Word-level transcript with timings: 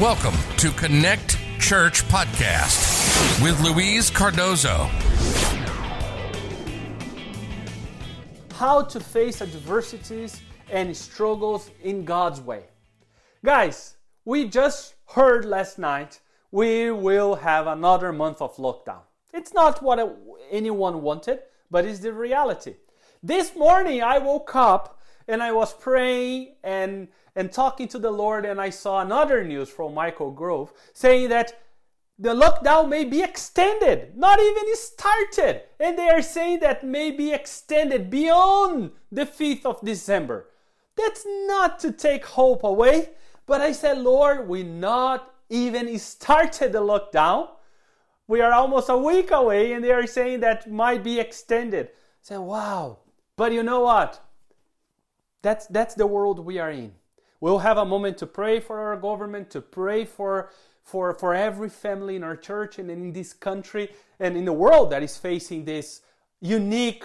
Welcome 0.00 0.34
to 0.56 0.72
Connect 0.72 1.38
Church 1.60 2.02
Podcast 2.08 3.40
with 3.40 3.60
Louise 3.60 4.10
Cardozo. 4.10 4.90
How 8.54 8.82
to 8.82 8.98
face 8.98 9.40
adversities 9.40 10.42
and 10.68 10.96
struggles 10.96 11.70
in 11.84 12.04
God's 12.04 12.40
way. 12.40 12.64
Guys, 13.44 13.94
we 14.24 14.48
just 14.48 14.96
heard 15.10 15.44
last 15.44 15.78
night 15.78 16.18
we 16.50 16.90
will 16.90 17.36
have 17.36 17.68
another 17.68 18.12
month 18.12 18.42
of 18.42 18.56
lockdown. 18.56 19.02
It's 19.32 19.54
not 19.54 19.80
what 19.80 20.18
anyone 20.50 21.02
wanted, 21.02 21.38
but 21.70 21.84
it's 21.84 22.00
the 22.00 22.12
reality. 22.12 22.74
This 23.22 23.54
morning 23.54 24.02
I 24.02 24.18
woke 24.18 24.56
up 24.56 24.98
and 25.28 25.40
I 25.40 25.52
was 25.52 25.72
praying 25.72 26.56
and 26.64 27.06
and 27.36 27.50
talking 27.50 27.88
to 27.88 27.98
the 27.98 28.10
Lord, 28.10 28.44
and 28.44 28.60
I 28.60 28.70
saw 28.70 29.00
another 29.00 29.44
news 29.44 29.68
from 29.68 29.94
Michael 29.94 30.30
Gove 30.30 30.72
saying 30.92 31.28
that 31.30 31.60
the 32.18 32.34
lockdown 32.34 32.88
may 32.88 33.04
be 33.04 33.22
extended, 33.22 34.16
not 34.16 34.38
even 34.38 34.76
started. 34.76 35.62
And 35.80 35.98
they 35.98 36.08
are 36.08 36.22
saying 36.22 36.60
that 36.60 36.84
may 36.84 37.10
be 37.10 37.32
extended 37.32 38.08
beyond 38.08 38.92
the 39.10 39.26
5th 39.26 39.64
of 39.66 39.80
December. 39.84 40.48
That's 40.96 41.26
not 41.26 41.80
to 41.80 41.90
take 41.90 42.24
hope 42.24 42.62
away, 42.62 43.10
but 43.46 43.60
I 43.60 43.72
said, 43.72 43.98
Lord, 43.98 44.48
we 44.48 44.62
not 44.62 45.34
even 45.50 45.98
started 45.98 46.72
the 46.72 46.80
lockdown. 46.80 47.48
We 48.28 48.40
are 48.40 48.52
almost 48.52 48.88
a 48.88 48.96
week 48.96 49.32
away, 49.32 49.72
and 49.72 49.84
they 49.84 49.90
are 49.90 50.06
saying 50.06 50.40
that 50.40 50.70
might 50.70 51.02
be 51.02 51.18
extended. 51.18 51.88
I 51.88 52.22
said, 52.22 52.38
wow. 52.38 52.98
But 53.36 53.52
you 53.52 53.64
know 53.64 53.80
what? 53.80 54.24
That's, 55.42 55.66
that's 55.66 55.94
the 55.94 56.06
world 56.06 56.38
we 56.38 56.58
are 56.58 56.70
in. 56.70 56.92
We'll 57.44 57.58
have 57.58 57.76
a 57.76 57.84
moment 57.84 58.16
to 58.18 58.26
pray 58.26 58.58
for 58.58 58.78
our 58.78 58.96
government, 58.96 59.50
to 59.50 59.60
pray 59.60 60.06
for, 60.06 60.48
for, 60.82 61.12
for 61.12 61.34
every 61.34 61.68
family 61.68 62.16
in 62.16 62.24
our 62.24 62.38
church 62.38 62.78
and 62.78 62.90
in 62.90 63.12
this 63.12 63.34
country 63.34 63.90
and 64.18 64.34
in 64.34 64.46
the 64.46 64.52
world 64.54 64.88
that 64.92 65.02
is 65.02 65.18
facing 65.18 65.66
this 65.66 66.00
unique 66.40 67.04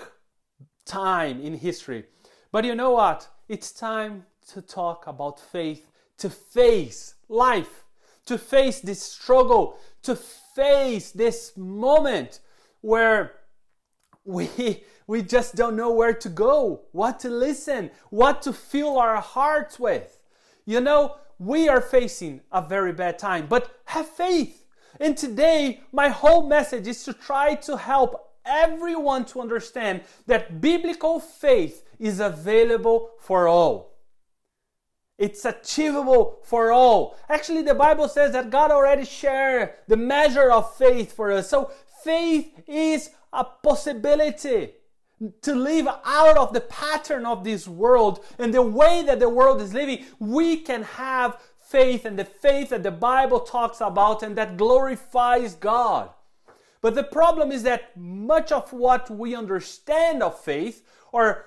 time 0.85 1.41
in 1.41 1.55
history. 1.55 2.05
But 2.53 2.63
you 2.63 2.73
know 2.73 2.91
what? 2.91 3.27
It's 3.49 3.73
time 3.73 4.27
to 4.53 4.61
talk 4.61 5.07
about 5.07 5.41
faith, 5.41 5.91
to 6.19 6.29
face 6.29 7.15
life, 7.27 7.83
to 8.25 8.37
face 8.37 8.79
this 8.79 9.01
struggle, 9.01 9.77
to 10.03 10.15
face 10.15 11.11
this 11.11 11.57
moment 11.57 12.39
where 12.79 13.33
we 14.23 14.85
we 15.05 15.23
just 15.23 15.55
don't 15.55 15.75
know 15.75 15.91
where 15.91 16.13
to 16.13 16.29
go, 16.29 16.83
what 16.91 17.19
to 17.21 17.29
listen, 17.29 17.89
what 18.09 18.43
to 18.43 18.53
fill 18.53 18.99
our 18.99 19.17
hearts 19.17 19.77
with. 19.77 20.18
You 20.69 20.81
know, 20.81 21.15
we 21.39 21.67
are 21.67 21.81
facing 21.81 22.41
a 22.51 22.61
very 22.61 22.93
bad 22.93 23.17
time, 23.17 23.47
but 23.47 23.81
have 23.85 24.07
faith. 24.07 24.67
And 24.99 25.17
today, 25.17 25.81
my 25.91 26.09
whole 26.09 26.47
message 26.47 26.85
is 26.85 27.03
to 27.05 27.13
try 27.13 27.55
to 27.55 27.75
help 27.75 28.35
everyone 28.45 29.25
to 29.25 29.41
understand 29.41 30.01
that 30.27 30.61
biblical 30.61 31.19
faith 31.19 31.83
is 31.97 32.19
available 32.19 33.09
for 33.19 33.47
all. 33.47 33.97
It's 35.17 35.43
achievable 35.43 36.37
for 36.43 36.71
all. 36.71 37.17
Actually, 37.29 37.63
the 37.63 37.73
Bible 37.73 38.07
says 38.07 38.33
that 38.33 38.51
God 38.51 38.69
already 38.69 39.05
shared 39.05 39.73
the 39.87 39.97
measure 39.97 40.51
of 40.51 40.75
faith 40.75 41.13
for 41.13 41.31
us. 41.31 41.49
So, 41.49 41.71
faith 42.03 42.61
is 42.67 43.09
a 43.33 43.43
possibility 43.43 44.73
to 45.41 45.55
live 45.55 45.87
out 46.05 46.37
of 46.37 46.53
the 46.53 46.61
pattern 46.61 47.25
of 47.25 47.43
this 47.43 47.67
world 47.67 48.23
and 48.37 48.53
the 48.53 48.61
way 48.61 49.03
that 49.05 49.19
the 49.19 49.29
world 49.29 49.61
is 49.61 49.73
living, 49.73 50.05
we 50.19 50.57
can 50.57 50.83
have 50.83 51.41
faith 51.59 52.05
and 52.05 52.17
the 52.17 52.25
faith 52.25 52.69
that 52.69 52.83
the 52.83 52.91
Bible 52.91 53.41
talks 53.41 53.81
about 53.81 54.23
and 54.23 54.35
that 54.37 54.57
glorifies 54.57 55.55
God. 55.55 56.09
But 56.81 56.95
the 56.95 57.03
problem 57.03 57.51
is 57.51 57.63
that 57.63 57.95
much 57.97 58.51
of 58.51 58.71
what 58.71 59.09
we 59.09 59.35
understand 59.35 60.23
of 60.23 60.39
faith, 60.39 60.83
or 61.11 61.45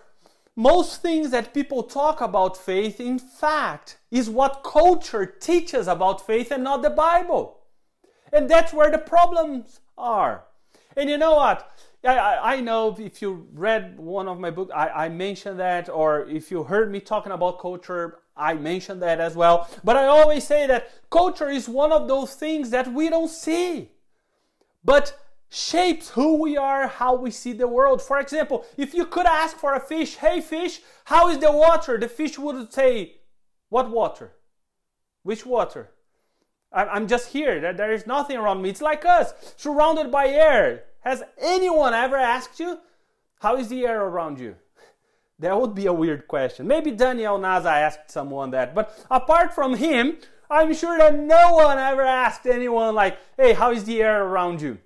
most 0.54 1.00
things 1.00 1.30
that 1.30 1.54
people 1.54 1.82
talk 1.82 2.20
about 2.20 2.56
faith, 2.56 3.00
in 3.00 3.18
fact, 3.18 3.98
is 4.10 4.28
what 4.28 4.62
culture 4.62 5.24
teaches 5.24 5.88
about 5.88 6.26
faith 6.26 6.50
and 6.50 6.62
not 6.62 6.82
the 6.82 6.90
Bible. 6.90 7.60
And 8.32 8.48
that's 8.48 8.74
where 8.74 8.90
the 8.90 8.98
problems 8.98 9.80
are. 9.96 10.44
And 10.96 11.08
you 11.08 11.16
know 11.16 11.36
what? 11.36 11.70
I, 12.04 12.54
I 12.54 12.60
know 12.60 12.96
if 12.98 13.22
you 13.22 13.46
read 13.52 13.98
one 13.98 14.26
of 14.26 14.40
my 14.40 14.50
books, 14.50 14.72
I, 14.74 14.88
I 14.88 15.08
mentioned 15.08 15.60
that, 15.60 15.88
or 15.88 16.28
if 16.28 16.50
you 16.50 16.64
heard 16.64 16.90
me 16.90 17.00
talking 17.00 17.32
about 17.32 17.60
culture, 17.60 18.18
I 18.36 18.54
mentioned 18.54 19.02
that 19.02 19.20
as 19.20 19.36
well. 19.36 19.68
But 19.84 19.96
I 19.96 20.06
always 20.06 20.44
say 20.44 20.66
that 20.66 20.90
culture 21.10 21.48
is 21.48 21.68
one 21.68 21.92
of 21.92 22.08
those 22.08 22.34
things 22.34 22.70
that 22.70 22.92
we 22.92 23.08
don't 23.08 23.30
see, 23.30 23.90
but 24.84 25.16
shapes 25.48 26.10
who 26.10 26.40
we 26.40 26.56
are, 26.56 26.88
how 26.88 27.14
we 27.14 27.30
see 27.30 27.52
the 27.52 27.68
world. 27.68 28.02
For 28.02 28.18
example, 28.18 28.64
if 28.76 28.94
you 28.94 29.06
could 29.06 29.26
ask 29.26 29.56
for 29.56 29.74
a 29.74 29.80
fish, 29.80 30.16
hey 30.16 30.40
fish, 30.40 30.80
how 31.04 31.28
is 31.28 31.38
the 31.38 31.52
water? 31.52 31.98
The 31.98 32.08
fish 32.08 32.38
would 32.38 32.72
say, 32.72 33.16
what 33.68 33.90
water? 33.90 34.32
Which 35.22 35.46
water? 35.46 35.90
I'm 36.72 37.06
just 37.06 37.28
here. 37.28 37.74
There 37.74 37.92
is 37.92 38.06
nothing 38.06 38.38
around 38.38 38.62
me. 38.62 38.70
It's 38.70 38.80
like 38.80 39.04
us, 39.04 39.34
surrounded 39.56 40.10
by 40.10 40.28
air. 40.28 40.84
Has 41.02 41.22
anyone 41.38 41.94
ever 41.94 42.16
asked 42.16 42.58
you, 42.60 42.78
how 43.40 43.56
is 43.56 43.68
the 43.68 43.84
air 43.84 44.02
around 44.02 44.38
you? 44.38 44.56
That 45.38 45.60
would 45.60 45.74
be 45.74 45.86
a 45.86 45.92
weird 45.92 46.28
question. 46.28 46.68
Maybe 46.68 46.92
Daniel 46.92 47.38
Naza 47.38 47.66
asked 47.66 48.10
someone 48.10 48.52
that. 48.52 48.74
But 48.74 49.04
apart 49.10 49.52
from 49.52 49.74
him, 49.74 50.18
I'm 50.48 50.72
sure 50.72 50.96
that 50.98 51.18
no 51.18 51.54
one 51.54 51.78
ever 51.78 52.02
asked 52.02 52.46
anyone, 52.46 52.94
like, 52.94 53.18
hey, 53.36 53.52
how 53.52 53.72
is 53.72 53.84
the 53.84 54.02
air 54.02 54.24
around 54.24 54.62
you? 54.62 54.78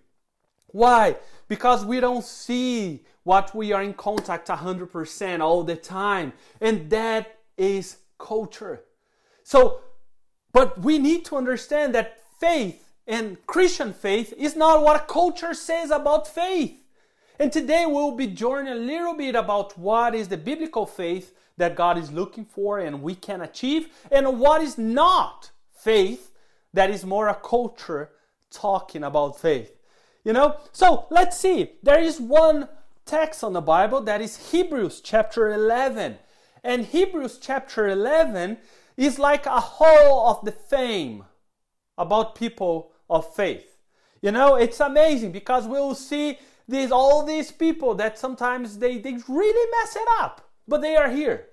Why? 0.69 1.17
Because 1.49 1.85
we 1.85 2.01
don't 2.01 2.25
see 2.25 3.05
what 3.25 3.55
we 3.55 3.73
are 3.73 3.83
in 3.83 3.93
contact 3.93 4.49
100% 4.49 5.41
all 5.41 5.65
the 5.65 5.77
time. 5.77 6.33
And 6.61 6.89
that 6.91 7.41
is 7.59 7.99
culture. 8.19 8.85
So, 9.43 9.81
but 10.53 10.79
we 10.81 10.99
need 10.99 11.25
to 11.27 11.37
understand 11.37 11.95
that 11.95 12.19
faith 12.39 12.86
and 13.07 13.45
Christian 13.47 13.93
faith 13.93 14.33
is 14.37 14.57
not 14.57 14.83
what 14.83 15.09
culture 15.09 15.55
says 15.55 15.91
about 15.91 16.27
faith. 16.27 16.83
And 17.39 17.53
today 17.53 17.85
we'll 17.87 18.13
be 18.13 18.27
journeying 18.27 18.77
a 18.77 18.81
little 18.81 19.15
bit 19.15 19.35
about 19.35 19.79
what 19.79 20.15
is 20.15 20.29
the 20.29 20.37
biblical 20.37 20.87
faith 20.87 21.35
that 21.57 21.77
God 21.77 21.99
is 21.99 22.11
looking 22.11 22.45
for 22.45 22.79
and 22.79 23.03
we 23.03 23.15
can 23.15 23.41
achieve, 23.41 23.89
and 24.11 24.41
what 24.41 24.63
is 24.63 24.77
not 24.77 25.51
faith 25.73 26.33
that 26.73 26.91
is 26.91 27.05
more 27.05 27.29
a 27.29 27.35
culture 27.35 28.11
talking 28.51 29.05
about 29.05 29.39
faith. 29.41 29.73
You 30.25 30.33
know? 30.33 30.57
So 30.73 31.07
let's 31.11 31.39
see. 31.39 31.73
There 31.83 32.01
is 32.01 32.21
one 32.21 32.69
text 33.05 33.45
on 33.45 33.53
the 33.53 33.61
Bible 33.61 34.01
that 34.03 34.21
is 34.21 34.51
Hebrews 34.51 35.01
chapter 35.01 35.53
11. 35.53 36.19
And 36.65 36.85
Hebrews 36.87 37.39
chapter 37.41 37.87
11 37.87 38.59
is 38.97 39.19
like 39.19 39.47
a 39.47 39.61
hall 39.61 40.31
of 40.31 40.45
the 40.45 40.53
fame 40.53 41.25
about 41.97 42.35
people 42.35 42.93
of 43.09 43.35
faith. 43.35 43.77
You 44.23 44.33
know, 44.33 44.57
it's 44.57 44.81
amazing 44.81 45.33
because 45.33 45.67
we'll 45.67 45.95
see 45.95 46.39
these 46.69 46.91
all 46.91 47.25
these 47.25 47.53
people 47.53 47.95
that 47.95 48.19
sometimes 48.19 48.79
they, 48.79 48.99
they 48.99 49.17
really 49.29 49.71
mess 49.81 49.97
it 49.97 50.09
up, 50.19 50.51
but 50.67 50.83
they 50.83 50.97
are 50.97 51.11
here. 51.11 51.47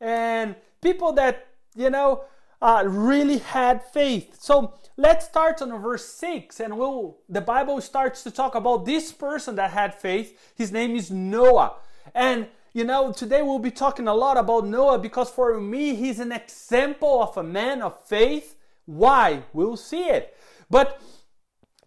And 0.00 0.56
people 0.80 1.12
that, 1.12 1.46
you 1.76 1.90
know, 1.90 2.24
uh, 2.60 2.84
really 2.86 3.38
had 3.38 3.84
faith. 3.84 4.36
So 4.40 4.74
let's 4.96 5.26
start 5.26 5.60
on 5.62 5.76
verse 5.82 6.06
6 6.06 6.60
and 6.60 6.78
we'll 6.78 7.18
the 7.28 7.40
Bible 7.40 7.80
starts 7.80 8.22
to 8.22 8.30
talk 8.30 8.54
about 8.54 8.84
this 8.84 9.12
person 9.12 9.56
that 9.56 9.72
had 9.72 9.94
faith. 9.94 10.52
His 10.54 10.70
name 10.70 10.94
is 10.96 11.10
Noah. 11.10 11.74
And 12.14 12.46
you 12.72 12.84
know, 12.84 13.12
today 13.12 13.42
we'll 13.42 13.58
be 13.58 13.70
talking 13.70 14.08
a 14.08 14.14
lot 14.14 14.38
about 14.38 14.66
Noah 14.66 14.98
because 14.98 15.28
for 15.28 15.60
me 15.60 15.94
he's 15.94 16.20
an 16.20 16.32
example 16.32 17.22
of 17.22 17.36
a 17.36 17.42
man 17.42 17.82
of 17.82 18.00
faith. 18.06 18.56
Why? 18.86 19.42
We'll 19.52 19.76
see 19.76 20.04
it. 20.04 20.36
But 20.72 21.02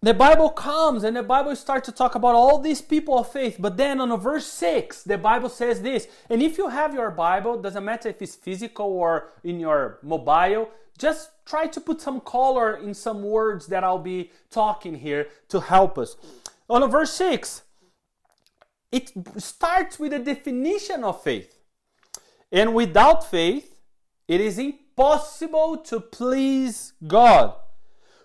the 0.00 0.14
Bible 0.14 0.50
comes 0.50 1.02
and 1.02 1.16
the 1.16 1.24
Bible 1.24 1.56
starts 1.56 1.86
to 1.86 1.92
talk 1.92 2.14
about 2.14 2.36
all 2.36 2.60
these 2.60 2.80
people 2.80 3.18
of 3.18 3.32
faith. 3.32 3.56
But 3.58 3.76
then 3.76 4.00
on 4.00 4.18
verse 4.20 4.46
6, 4.46 5.02
the 5.02 5.18
Bible 5.18 5.48
says 5.48 5.82
this. 5.82 6.06
And 6.30 6.40
if 6.40 6.56
you 6.56 6.68
have 6.68 6.94
your 6.94 7.10
Bible, 7.10 7.60
doesn't 7.60 7.84
matter 7.84 8.10
if 8.10 8.22
it's 8.22 8.36
physical 8.36 8.86
or 8.86 9.32
in 9.42 9.58
your 9.58 9.98
mobile, 10.04 10.70
just 10.96 11.30
try 11.44 11.66
to 11.66 11.80
put 11.80 12.00
some 12.00 12.20
color 12.20 12.76
in 12.76 12.94
some 12.94 13.24
words 13.24 13.66
that 13.66 13.82
I'll 13.82 13.98
be 13.98 14.30
talking 14.50 14.94
here 14.94 15.26
to 15.48 15.58
help 15.58 15.98
us. 15.98 16.14
On 16.70 16.88
verse 16.88 17.12
6, 17.14 17.62
it 18.92 19.10
starts 19.38 19.98
with 19.98 20.12
a 20.12 20.20
definition 20.20 21.02
of 21.02 21.24
faith. 21.24 21.58
And 22.52 22.72
without 22.72 23.28
faith, 23.28 23.80
it 24.28 24.40
is 24.40 24.60
impossible 24.60 25.78
to 25.78 25.98
please 25.98 26.92
God. 27.04 27.56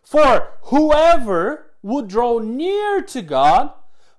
For 0.04 0.54
whoever 0.64 1.72
would 1.82 2.08
draw 2.08 2.40
near 2.40 3.02
to 3.02 3.22
God 3.22 3.72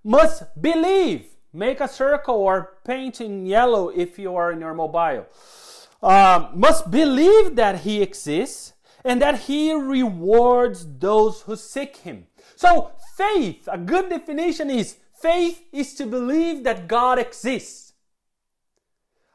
must 0.02 0.44
believe. 0.61 1.26
Make 1.52 1.81
a 1.81 1.88
circle 1.88 2.37
or 2.37 2.79
paint 2.84 3.20
in 3.20 3.46
yellow 3.46 3.88
if 3.90 4.19
you 4.19 4.34
are 4.37 4.52
in 4.52 4.61
your 4.61 4.75
mobile. 4.75 5.26
Uh, 6.02 6.49
must 6.55 6.90
believe 6.90 7.56
that 7.56 7.81
He 7.81 8.02
exists 8.02 8.73
and 9.05 9.20
that 9.20 9.40
he 9.40 9.73
rewards 9.73 10.87
those 10.99 11.43
who 11.43 11.56
seek 11.56 11.96
him. 11.99 12.26
So, 12.56 12.93
faith, 13.17 13.69
a 13.70 13.78
good 13.78 14.08
definition 14.08 14.70
is 14.70 14.96
faith 15.20 15.62
is 15.73 15.94
to 15.94 16.06
believe 16.06 16.64
that 16.64 16.88
God 16.88 17.19
exists. 17.19 17.91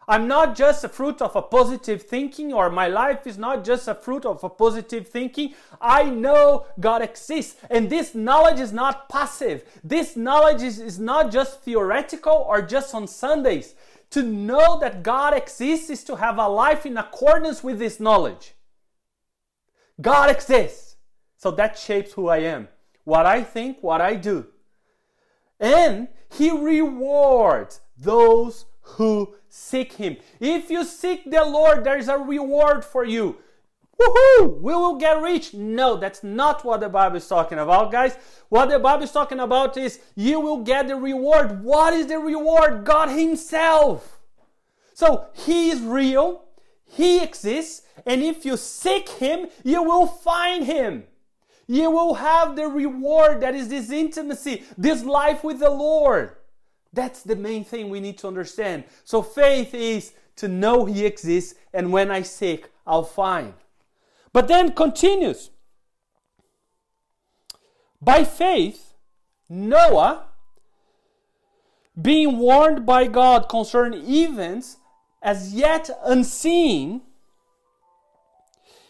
I'm 0.09 0.27
not 0.27 0.55
just 0.55 0.85
a 0.85 0.89
fruit 0.89 1.21
of 1.21 1.35
a 1.35 1.41
positive 1.41 2.01
thinking, 2.01 2.53
or 2.53 2.69
my 2.69 2.87
life 2.87 3.27
is 3.27 3.37
not 3.37 3.65
just 3.65 3.89
a 3.89 3.95
fruit 3.95 4.25
of 4.25 4.41
a 4.41 4.49
positive 4.49 5.07
thinking. 5.09 5.53
I 5.81 6.03
know 6.05 6.65
God 6.79 7.01
exists, 7.01 7.57
and 7.69 7.89
this 7.89 8.15
knowledge 8.15 8.59
is 8.59 8.71
not 8.71 9.09
passive. 9.09 9.65
This 9.83 10.15
knowledge 10.15 10.61
is, 10.61 10.79
is 10.79 10.97
not 10.97 11.29
just 11.29 11.61
theoretical 11.61 12.45
or 12.47 12.61
just 12.61 12.95
on 12.95 13.05
Sundays. 13.07 13.75
To 14.11 14.23
know 14.23 14.79
that 14.79 15.03
God 15.03 15.33
exists 15.33 15.89
is 15.89 16.05
to 16.05 16.15
have 16.15 16.37
a 16.37 16.47
life 16.47 16.85
in 16.85 16.97
accordance 16.97 17.61
with 17.61 17.77
this 17.77 17.99
knowledge. 17.99 18.53
God 19.99 20.29
exists. 20.29 20.95
So 21.35 21.51
that 21.51 21.77
shapes 21.77 22.13
who 22.13 22.29
I 22.29 22.37
am, 22.37 22.69
what 23.03 23.25
I 23.25 23.43
think, 23.43 23.83
what 23.83 23.99
I 23.99 24.15
do. 24.15 24.47
And 25.59 26.07
He 26.31 26.49
rewards 26.49 27.81
those 27.97 28.65
who 28.81 29.35
seek 29.57 29.93
Him. 29.93 30.17
If 30.39 30.69
you 30.69 30.85
seek 30.85 31.29
the 31.29 31.43
Lord, 31.43 31.83
there 31.83 31.97
is 31.97 32.07
a 32.07 32.17
reward 32.17 32.85
for 32.85 33.03
you. 33.03 33.37
Woohoo! 33.99 34.61
We 34.61 34.73
will 34.73 34.97
get 34.97 35.21
rich. 35.21 35.55
No, 35.55 35.97
that's 35.97 36.23
not 36.23 36.63
what 36.63 36.81
the 36.81 36.89
Bible 36.89 37.17
is 37.17 37.27
talking 37.27 37.57
about, 37.57 37.91
guys. 37.91 38.15
What 38.49 38.69
the 38.69 38.77
Bible 38.77 39.03
is 39.03 39.11
talking 39.11 39.39
about 39.39 39.75
is 39.75 39.99
you 40.15 40.39
will 40.39 40.61
get 40.61 40.87
the 40.87 40.95
reward. 40.95 41.63
What 41.63 41.93
is 41.93 42.05
the 42.05 42.19
reward? 42.19 42.85
God 42.85 43.09
Himself. 43.09 44.19
So 44.93 45.27
He 45.33 45.71
is 45.71 45.81
real, 45.81 46.45
He 46.85 47.23
exists, 47.23 47.81
and 48.05 48.21
if 48.21 48.45
you 48.45 48.55
seek 48.55 49.09
Him, 49.09 49.47
you 49.63 49.81
will 49.81 50.05
find 50.05 50.65
Him. 50.65 51.03
You 51.65 51.91
will 51.91 52.13
have 52.13 52.55
the 52.55 52.67
reward 52.67 53.41
that 53.41 53.55
is 53.55 53.67
this 53.67 53.89
intimacy, 53.89 54.63
this 54.77 55.03
life 55.03 55.43
with 55.43 55.59
the 55.59 55.69
Lord. 55.69 56.36
That's 56.97 57.21
the 57.21 57.35
main 57.35 57.63
thing 57.63 57.89
we 57.89 57.99
need 57.99 58.17
to 58.17 58.27
understand. 58.27 58.83
So 59.03 59.21
faith 59.21 59.75
is 59.75 60.13
to 60.37 60.47
know 60.47 60.85
He 60.85 61.05
exists, 61.05 61.53
and 61.71 61.93
when 61.93 62.09
I 62.09 62.23
seek, 62.23 62.69
I'll 62.87 63.03
find. 63.03 63.53
But 64.33 64.47
then 64.47 64.71
continues. 64.71 65.51
By 68.01 68.23
faith, 68.23 68.95
Noah, 69.47 70.25
being 72.01 72.39
warned 72.39 72.83
by 72.87 73.05
God 73.05 73.47
concerning 73.47 74.03
events 74.03 74.77
as 75.21 75.53
yet 75.53 75.91
unseen, 76.03 77.03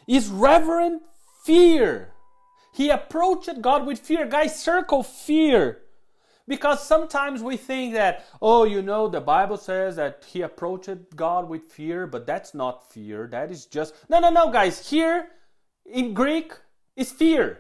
is 0.08 0.30
reverent 0.30 1.02
fear. 1.44 2.14
He 2.74 2.90
approached 2.90 3.62
God 3.62 3.86
with 3.86 4.00
fear. 4.00 4.26
Guys, 4.26 4.58
circle 4.58 5.04
fear. 5.04 5.82
Because 6.48 6.86
sometimes 6.86 7.44
we 7.44 7.58
think 7.58 7.94
that, 7.94 8.26
oh, 8.42 8.64
you 8.64 8.82
know, 8.82 9.10
the 9.10 9.20
Bible 9.20 9.58
says 9.58 9.98
that 9.98 10.26
he 10.26 10.42
approached 10.42 11.16
God 11.16 11.50
with 11.50 11.64
fear, 11.64 12.08
but 12.08 12.26
that's 12.26 12.54
not 12.54 12.90
fear. 12.90 13.28
That 13.28 13.52
is 13.52 13.66
just. 13.66 13.94
No, 14.10 14.20
no, 14.20 14.30
no, 14.30 14.50
guys. 14.50 14.90
Here 14.90 15.28
in 15.86 16.14
Greek 16.14 16.54
is 16.96 17.12
fear. 17.12 17.60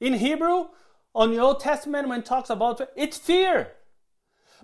In 0.00 0.14
Hebrew, 0.14 0.68
on 1.14 1.30
the 1.30 1.38
Old 1.38 1.60
Testament, 1.60 2.08
when 2.08 2.20
it 2.20 2.26
talks 2.26 2.48
about 2.48 2.80
it's 2.96 3.18
fear. 3.18 3.72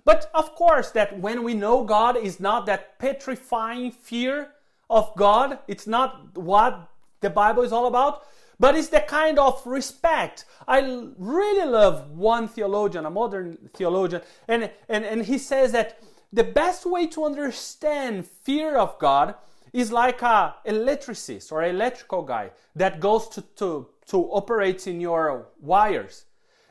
But 0.03 0.31
of 0.33 0.55
course, 0.55 0.89
that 0.91 1.19
when 1.19 1.43
we 1.43 1.53
know 1.53 1.83
God 1.83 2.17
is 2.17 2.39
not 2.39 2.65
that 2.65 2.97
petrifying 2.97 3.91
fear 3.91 4.49
of 4.89 5.13
God, 5.15 5.59
it's 5.67 5.85
not 5.85 6.35
what 6.35 6.89
the 7.19 7.29
Bible 7.29 7.63
is 7.63 7.71
all 7.71 7.87
about 7.87 8.23
but 8.59 8.75
it's 8.75 8.89
the 8.89 9.01
kind 9.01 9.37
of 9.39 9.65
respect. 9.65 10.45
I 10.67 10.79
really 11.17 11.69
love 11.69 12.11
one 12.11 12.47
theologian, 12.47 13.05
a 13.05 13.09
modern 13.09 13.69
theologian, 13.73 14.21
and, 14.47 14.71
and, 14.89 15.05
and 15.05 15.25
he 15.25 15.37
says 15.37 15.71
that 15.73 15.99
the 16.33 16.43
best 16.43 16.85
way 16.85 17.07
to 17.07 17.25
understand 17.25 18.25
fear 18.25 18.77
of 18.77 18.97
God 18.99 19.35
is 19.73 19.91
like 19.91 20.21
a 20.21 20.55
electricist 20.65 21.51
or 21.51 21.63
electrical 21.63 22.23
guy 22.23 22.51
that 22.75 22.99
goes 22.99 23.27
to, 23.29 23.41
to, 23.57 23.87
to 24.07 24.17
operate 24.31 24.87
in 24.87 24.99
your 24.99 25.47
wires. 25.61 26.25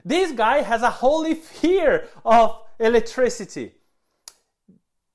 This 0.05 0.33
guy 0.33 0.63
has 0.63 0.83
a 0.83 0.91
holy 0.91 1.35
fear 1.35 2.09
of 2.25 2.63
electricity. 2.79 3.73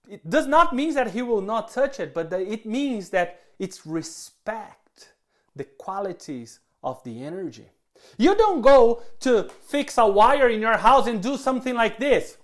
It 0.09 0.29
does 0.29 0.47
not 0.47 0.75
mean 0.75 0.93
that 0.95 1.11
he 1.11 1.21
will 1.21 1.41
not 1.41 1.71
touch 1.71 1.99
it, 1.99 2.13
but 2.13 2.31
it 2.33 2.65
means 2.65 3.09
that 3.11 3.41
it's 3.59 3.85
respect 3.85 4.80
the 5.55 5.63
qualities 5.63 6.59
of 6.83 7.03
the 7.03 7.23
energy. 7.23 7.69
You 8.17 8.35
don't 8.35 8.61
go 8.61 9.03
to 9.21 9.49
fix 9.67 9.97
a 9.97 10.07
wire 10.07 10.49
in 10.49 10.61
your 10.61 10.77
house 10.77 11.07
and 11.07 11.21
do 11.21 11.37
something 11.37 11.75
like 11.75 11.99
this. 11.99 12.37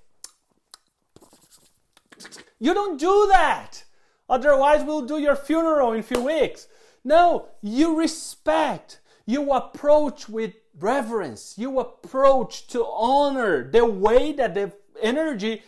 You 2.60 2.74
don't 2.74 3.00
do 3.00 3.28
that. 3.32 3.84
Otherwise, 4.30 4.84
we'll 4.84 5.06
do 5.06 5.20
your 5.20 5.36
funeral 5.36 5.94
in 5.94 6.00
a 6.00 6.04
few 6.04 6.22
weeks. 6.22 6.68
No, 7.04 7.48
you 7.62 7.98
respect. 7.98 9.00
You 9.26 9.52
approach 9.54 10.28
with 10.28 10.54
reverence. 10.80 11.56
You 11.58 11.80
approach 11.80 12.68
to 12.68 12.86
honor 12.86 13.70
the 13.70 13.86
way 13.86 14.32
that 14.34 14.54
the 14.54 14.74
energy 15.02 15.64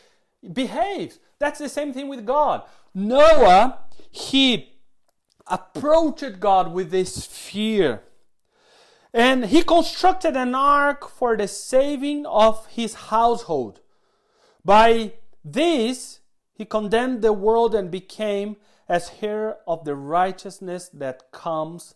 behaves. 0.53 1.19
That's 1.39 1.59
the 1.59 1.69
same 1.69 1.93
thing 1.93 2.09
with 2.09 2.25
God. 2.25 2.63
Noah, 2.93 3.79
he 4.11 4.68
approached 5.49 6.39
God 6.39 6.71
with 6.71 6.91
this 6.91 7.25
fear. 7.25 8.01
And 9.13 9.45
he 9.45 9.63
constructed 9.63 10.35
an 10.35 10.53
ark 10.53 11.09
for 11.09 11.35
the 11.35 11.47
saving 11.47 12.25
of 12.25 12.67
his 12.67 12.93
household. 12.93 13.79
By 14.63 15.13
this, 15.43 16.19
he 16.53 16.65
condemned 16.65 17.21
the 17.21 17.33
world 17.33 17.73
and 17.73 17.89
became 17.89 18.57
as 18.87 19.11
heir 19.21 19.57
of 19.67 19.85
the 19.85 19.95
righteousness 19.95 20.89
that 20.89 21.31
comes 21.31 21.95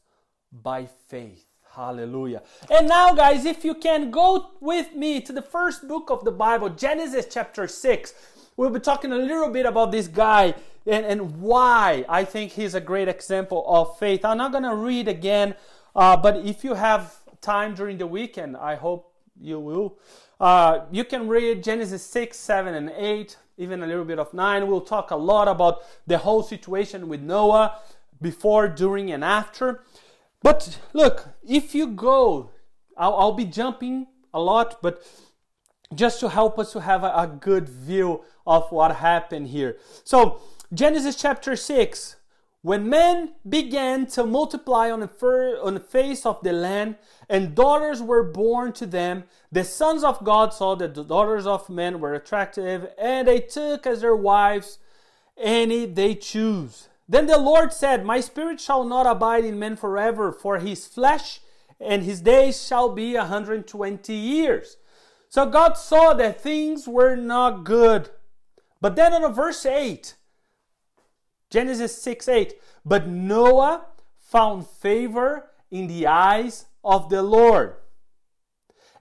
by 0.52 0.88
faith. 1.08 1.46
Hallelujah. 1.76 2.44
And 2.70 2.88
now, 2.88 3.14
guys, 3.14 3.46
if 3.46 3.66
you 3.66 3.74
can 3.74 4.12
go 4.12 4.52
with 4.62 4.94
me 4.94 5.22
to 5.22 5.34
the 5.34 5.42
first 5.42 5.88
book 5.88 6.12
of 6.12 6.24
the 6.24 6.32
Bible, 6.32 6.70
Genesis 6.70 7.28
chapter 7.30 7.68
6. 7.68 8.14
We'll 8.56 8.70
be 8.70 8.80
talking 8.80 9.12
a 9.12 9.18
little 9.18 9.50
bit 9.50 9.66
about 9.66 9.92
this 9.92 10.08
guy 10.08 10.54
and, 10.86 11.06
and 11.06 11.42
why 11.42 12.06
I 12.10 12.26
think 12.26 12.52
he's 12.52 12.74
a 12.74 12.82
great 12.82 13.08
example 13.08 13.64
of 13.68 13.98
faith. 13.98 14.26
I'm 14.26 14.38
not 14.38 14.52
going 14.52 14.64
to 14.64 14.76
read 14.76 15.08
again, 15.08 15.56
uh, 15.96 16.18
but 16.18 16.38
if 16.38 16.64
you 16.64 16.74
have 16.74 17.16
time 17.42 17.76
during 17.76 17.98
the 17.98 18.08
weekend, 18.08 18.58
I 18.58 18.76
hope 18.76 19.14
you 19.40 19.60
will, 19.60 19.98
uh, 20.40 20.82
you 20.92 21.04
can 21.04 21.28
read 21.28 21.64
Genesis 21.64 22.04
6, 22.04 22.38
7, 22.38 22.74
and 22.74 22.92
8, 22.96 23.38
even 23.58 23.84
a 23.84 23.88
little 23.88 24.06
bit 24.06 24.20
of 24.20 24.34
9. 24.34 24.68
We'll 24.68 24.82
talk 24.82 25.12
a 25.12 25.16
lot 25.16 25.48
about 25.48 25.84
the 26.08 26.18
whole 26.18 26.44
situation 26.44 27.08
with 27.08 27.22
Noah 27.22 27.80
before, 28.22 28.68
during, 28.68 29.12
and 29.12 29.24
after. 29.24 29.84
But 30.42 30.80
look, 30.92 31.30
if 31.48 31.74
you 31.74 31.88
go, 31.88 32.52
I'll, 32.98 33.16
I'll 33.16 33.34
be 33.34 33.46
jumping 33.46 34.08
a 34.34 34.40
lot, 34.40 34.82
but 34.82 35.04
just 35.96 36.20
to 36.20 36.30
help 36.30 36.60
us 36.60 36.72
to 36.74 36.82
have 36.82 37.04
a, 37.04 37.14
a 37.16 37.28
good 37.28 37.70
view 37.70 38.24
of 38.46 38.72
what 38.72 38.96
happened 38.96 39.48
here. 39.48 39.78
So, 40.04 40.42
Genesis 40.74 41.16
chapter 41.16 41.56
6 41.56 42.16
when 42.64 42.90
men 42.90 43.34
began 43.48 44.06
to 44.06 44.26
multiply 44.26 44.90
on 44.90 45.02
the, 45.02 45.08
fir- 45.10 45.60
on 45.62 45.74
the 45.74 45.82
face 45.82 46.26
of 46.26 46.42
the 46.44 46.54
land, 46.54 46.96
and 47.28 47.54
daughters 47.54 48.02
were 48.02 48.24
born 48.24 48.72
to 48.72 48.86
them, 48.86 49.26
the 49.52 49.66
sons 49.66 50.02
of 50.02 50.24
God 50.24 50.54
saw 50.54 50.74
that 50.76 50.96
the 50.96 51.04
daughters 51.04 51.46
of 51.46 51.70
men 51.70 52.00
were 52.00 52.14
attractive, 52.14 52.88
and 52.98 53.28
they 53.28 53.42
took 53.42 53.86
as 53.86 54.00
their 54.00 54.16
wives 54.16 54.80
any 55.38 55.86
they 55.86 56.16
choose. 56.16 56.88
Then 57.08 57.26
the 57.26 57.38
Lord 57.38 57.74
said, 57.74 58.06
My 58.06 58.22
spirit 58.22 58.62
shall 58.62 58.86
not 58.86 59.06
abide 59.06 59.44
in 59.44 59.60
man 59.60 59.76
forever, 59.76 60.32
for 60.32 60.60
his 60.60 60.88
flesh 60.88 61.42
and 61.82 62.04
his 62.04 62.22
days 62.22 62.66
shall 62.66 62.88
be 62.88 63.16
a 63.16 63.24
120 63.24 64.14
years. 64.14 64.78
So 65.28 65.50
God 65.50 65.74
saw 65.74 66.14
that 66.14 66.40
things 66.40 66.88
were 66.88 67.18
not 67.18 67.66
good. 67.66 68.10
But 68.80 68.96
then 68.96 69.14
on 69.14 69.34
verse 69.34 69.66
8, 69.66 70.16
Genesis 71.54 72.02
6 72.02 72.28
8. 72.28 72.56
But 72.84 73.08
Noah 73.08 73.86
found 74.18 74.66
favor 74.66 75.52
in 75.70 75.86
the 75.86 76.08
eyes 76.08 76.66
of 76.84 77.10
the 77.10 77.22
Lord. 77.22 77.76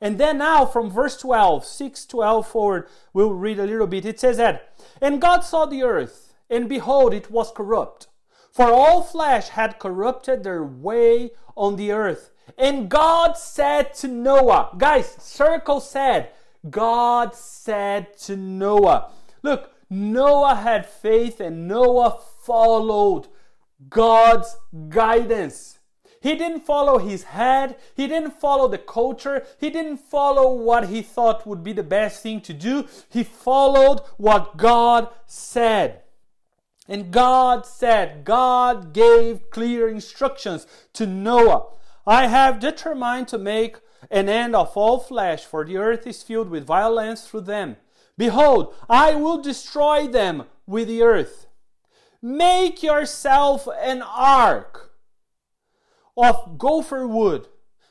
And 0.02 0.18
then 0.18 0.38
now 0.38 0.66
from 0.66 0.90
verse 0.90 1.16
12, 1.16 1.64
6 1.64 2.06
12 2.06 2.46
forward, 2.46 2.88
we'll 3.14 3.32
read 3.32 3.58
a 3.58 3.64
little 3.64 3.86
bit. 3.86 4.04
It 4.04 4.20
says 4.20 4.36
that, 4.36 4.74
And 5.00 5.20
God 5.20 5.40
saw 5.40 5.64
the 5.64 5.82
earth, 5.82 6.34
and 6.50 6.68
behold, 6.68 7.14
it 7.14 7.30
was 7.30 7.50
corrupt. 7.50 8.08
For 8.52 8.66
all 8.66 9.02
flesh 9.02 9.48
had 9.48 9.78
corrupted 9.78 10.44
their 10.44 10.62
way 10.62 11.30
on 11.56 11.76
the 11.76 11.92
earth. 11.92 12.32
And 12.58 12.90
God 12.90 13.38
said 13.38 13.94
to 13.94 14.08
Noah, 14.08 14.74
guys, 14.76 15.08
circle 15.18 15.80
said, 15.80 16.32
God 16.68 17.34
said 17.34 18.18
to 18.18 18.36
Noah, 18.36 19.10
Look, 19.42 19.70
Noah 19.88 20.56
had 20.56 20.86
faith 20.86 21.40
and 21.40 21.66
Noah 21.66 22.18
followed 22.44 23.28
God's 23.88 24.56
guidance. 24.88 25.78
He 26.20 26.36
didn't 26.36 26.60
follow 26.60 26.98
his 26.98 27.24
head. 27.24 27.76
He 27.96 28.06
didn't 28.06 28.40
follow 28.40 28.68
the 28.68 28.78
culture. 28.78 29.44
He 29.58 29.70
didn't 29.70 29.96
follow 29.96 30.54
what 30.54 30.88
he 30.88 31.02
thought 31.02 31.46
would 31.46 31.64
be 31.64 31.72
the 31.72 31.82
best 31.82 32.22
thing 32.22 32.40
to 32.42 32.52
do. 32.52 32.86
He 33.08 33.24
followed 33.24 34.00
what 34.18 34.56
God 34.56 35.08
said. 35.26 36.02
And 36.88 37.10
God 37.10 37.66
said, 37.66 38.24
God 38.24 38.92
gave 38.92 39.50
clear 39.50 39.88
instructions 39.88 40.66
to 40.92 41.06
Noah. 41.06 41.66
I 42.06 42.26
have 42.26 42.60
determined 42.60 43.28
to 43.28 43.38
make 43.38 43.78
an 44.10 44.28
end 44.28 44.54
of 44.54 44.76
all 44.76 44.98
flesh, 44.98 45.44
for 45.44 45.64
the 45.64 45.76
earth 45.76 46.06
is 46.06 46.22
filled 46.22 46.50
with 46.50 46.66
violence 46.66 47.26
through 47.26 47.42
them. 47.42 47.76
Behold, 48.16 48.74
I 48.88 49.14
will 49.14 49.40
destroy 49.40 50.06
them 50.06 50.44
with 50.66 50.88
the 50.88 51.02
earth. 51.02 51.46
Make 52.22 52.84
yourself 52.84 53.66
an 53.80 54.00
ark 54.02 54.92
of 56.16 56.56
gopher 56.56 57.06
wood. 57.08 57.48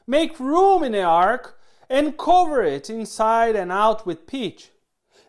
Make 0.07 0.39
room 0.39 0.83
in 0.83 0.93
the 0.93 1.03
ark 1.03 1.59
and 1.89 2.17
cover 2.17 2.63
it 2.63 2.89
inside 2.89 3.57
and 3.57 3.71
out 3.71 4.05
with 4.05 4.27
pitch. 4.27 4.71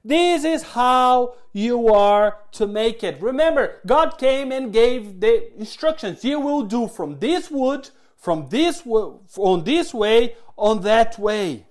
This 0.05 0.45
is 0.45 0.63
how 0.63 1.35
you 1.53 1.89
are 1.89 2.39
to 2.53 2.67
make 2.67 3.03
it. 3.03 3.21
Remember, 3.21 3.81
God 3.87 4.19
came 4.19 4.53
and 4.53 4.73
gave 4.73 5.21
the 5.21 5.53
instructions. 5.59 6.25
You 6.25 6.41
will 6.41 6.63
do 6.63 6.87
from 6.87 7.19
this 7.19 7.51
wood, 7.51 7.91
from 8.17 8.49
this 8.51 8.85
on 8.87 9.65
this 9.65 9.93
way, 9.93 10.37
on 10.57 10.83
that 10.83 11.19
way. 11.19 11.67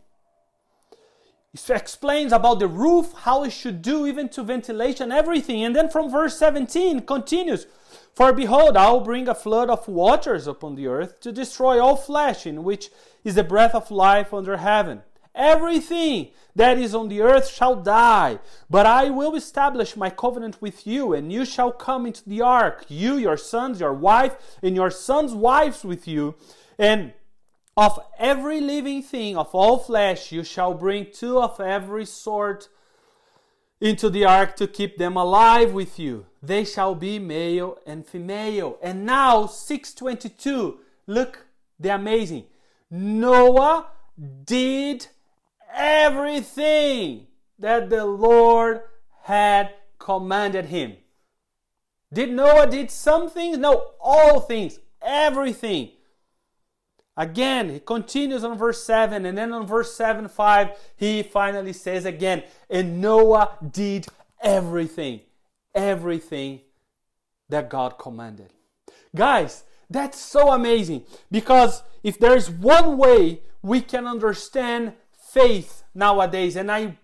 It 1.54 1.70
explains 1.70 2.32
about 2.32 2.60
the 2.60 2.68
roof, 2.68 3.12
how 3.14 3.44
it 3.44 3.52
should 3.52 3.82
do, 3.82 4.08
even 4.08 4.30
to 4.30 4.44
ventilation, 4.44 5.12
everything. 5.12 5.64
And 5.64 5.76
then 5.76 5.90
from 5.90 6.10
verse 6.10 6.38
17 6.38 7.02
continues 7.02 7.68
For 8.14 8.32
behold, 8.32 8.78
I 8.78 8.90
will 8.92 9.02
bring 9.02 9.28
a 9.28 9.36
flood 9.36 9.70
of 9.70 9.88
waters 9.88 10.48
upon 10.48 10.76
the 10.76 10.88
earth 10.88 11.20
to 11.22 11.32
destroy 11.34 11.78
all 11.80 11.98
flesh, 11.98 12.46
in 12.46 12.64
which 12.64 12.90
is 13.26 13.36
the 13.36 13.44
breath 13.44 13.76
of 13.76 13.92
life 13.92 14.34
under 14.34 14.58
heaven. 14.58 15.02
Everything 15.36 16.30
that 16.56 16.78
is 16.78 16.96
on 16.96 17.10
the 17.10 17.22
earth 17.22 17.50
shall 17.50 17.76
die, 17.76 18.40
but 18.70 18.86
I 18.86 19.10
will 19.10 19.36
establish 19.36 19.98
my 19.98 20.10
covenant 20.10 20.62
with 20.62 20.88
you, 20.88 21.14
and 21.14 21.32
you 21.32 21.46
shall 21.46 21.72
come 21.72 22.06
into 22.06 22.28
the 22.28 22.42
ark, 22.42 22.86
you, 22.88 23.16
your 23.16 23.38
sons, 23.38 23.80
your 23.80 23.94
wife, 23.94 24.36
and 24.62 24.76
your 24.76 24.92
sons' 24.92 25.34
wives 25.34 25.84
with 25.84 26.08
you. 26.08 26.36
And 26.78 27.14
of 27.78 28.00
every 28.18 28.60
living 28.60 29.02
thing 29.02 29.38
of 29.38 29.54
all 29.54 29.78
flesh 29.78 30.32
you 30.32 30.44
shall 30.44 30.74
bring 30.74 31.08
two 31.12 31.40
of 31.40 31.60
every 31.60 32.06
sort 32.06 32.70
into 33.80 34.10
the 34.10 34.26
ark 34.26 34.56
to 34.56 34.68
keep 34.68 34.98
them 34.98 35.18
alive 35.18 35.74
with 35.74 35.98
you. 35.98 36.26
They 36.44 36.64
shall 36.66 36.96
be 36.96 37.18
male 37.18 37.78
and 37.86 38.06
female. 38.06 38.78
And 38.82 39.06
now 39.06 39.48
622. 39.48 40.80
Look 41.08 41.46
they're 41.82 41.96
amazing. 41.96 42.46
Noah 42.92 43.88
did 44.44 45.08
everything 45.74 47.26
that 47.58 47.90
the 47.90 48.06
Lord 48.06 48.82
had 49.24 49.74
commanded 49.98 50.66
him. 50.66 50.98
Did 52.14 52.32
Noah 52.32 52.68
did 52.68 52.92
some 52.92 53.30
things? 53.30 53.58
No, 53.58 53.94
all 54.00 54.42
things, 54.42 54.80
everything. 55.02 55.92
Again, 57.18 57.70
he 57.70 57.80
continues 57.80 58.44
on 58.44 58.58
verse 58.58 58.84
7, 58.84 59.26
and 59.26 59.38
then 59.38 59.54
on 59.54 59.68
verse 59.68 59.94
7 59.94 60.28
5, 60.30 60.70
he 60.96 61.24
finally 61.24 61.74
says 61.74 62.06
again, 62.06 62.44
and 62.70 63.02
Noah 63.02 63.58
did 63.72 64.08
everything, 64.42 65.22
everything 65.76 66.62
that 67.50 67.70
God 67.70 68.00
commanded. 68.00 68.54
Guys, 69.14 69.64
that's 69.90 70.18
so 70.18 70.54
amazing 70.54 71.04
because 71.30 71.84
if 72.02 72.18
there 72.18 72.36
is 72.36 72.50
one 72.50 72.98
way 72.98 73.42
we 73.62 73.82
can 73.82 74.08
understand 74.08 74.94
faith 75.32 75.84
nowadays. 75.94 76.56
And 76.56 76.72
I 76.72 76.98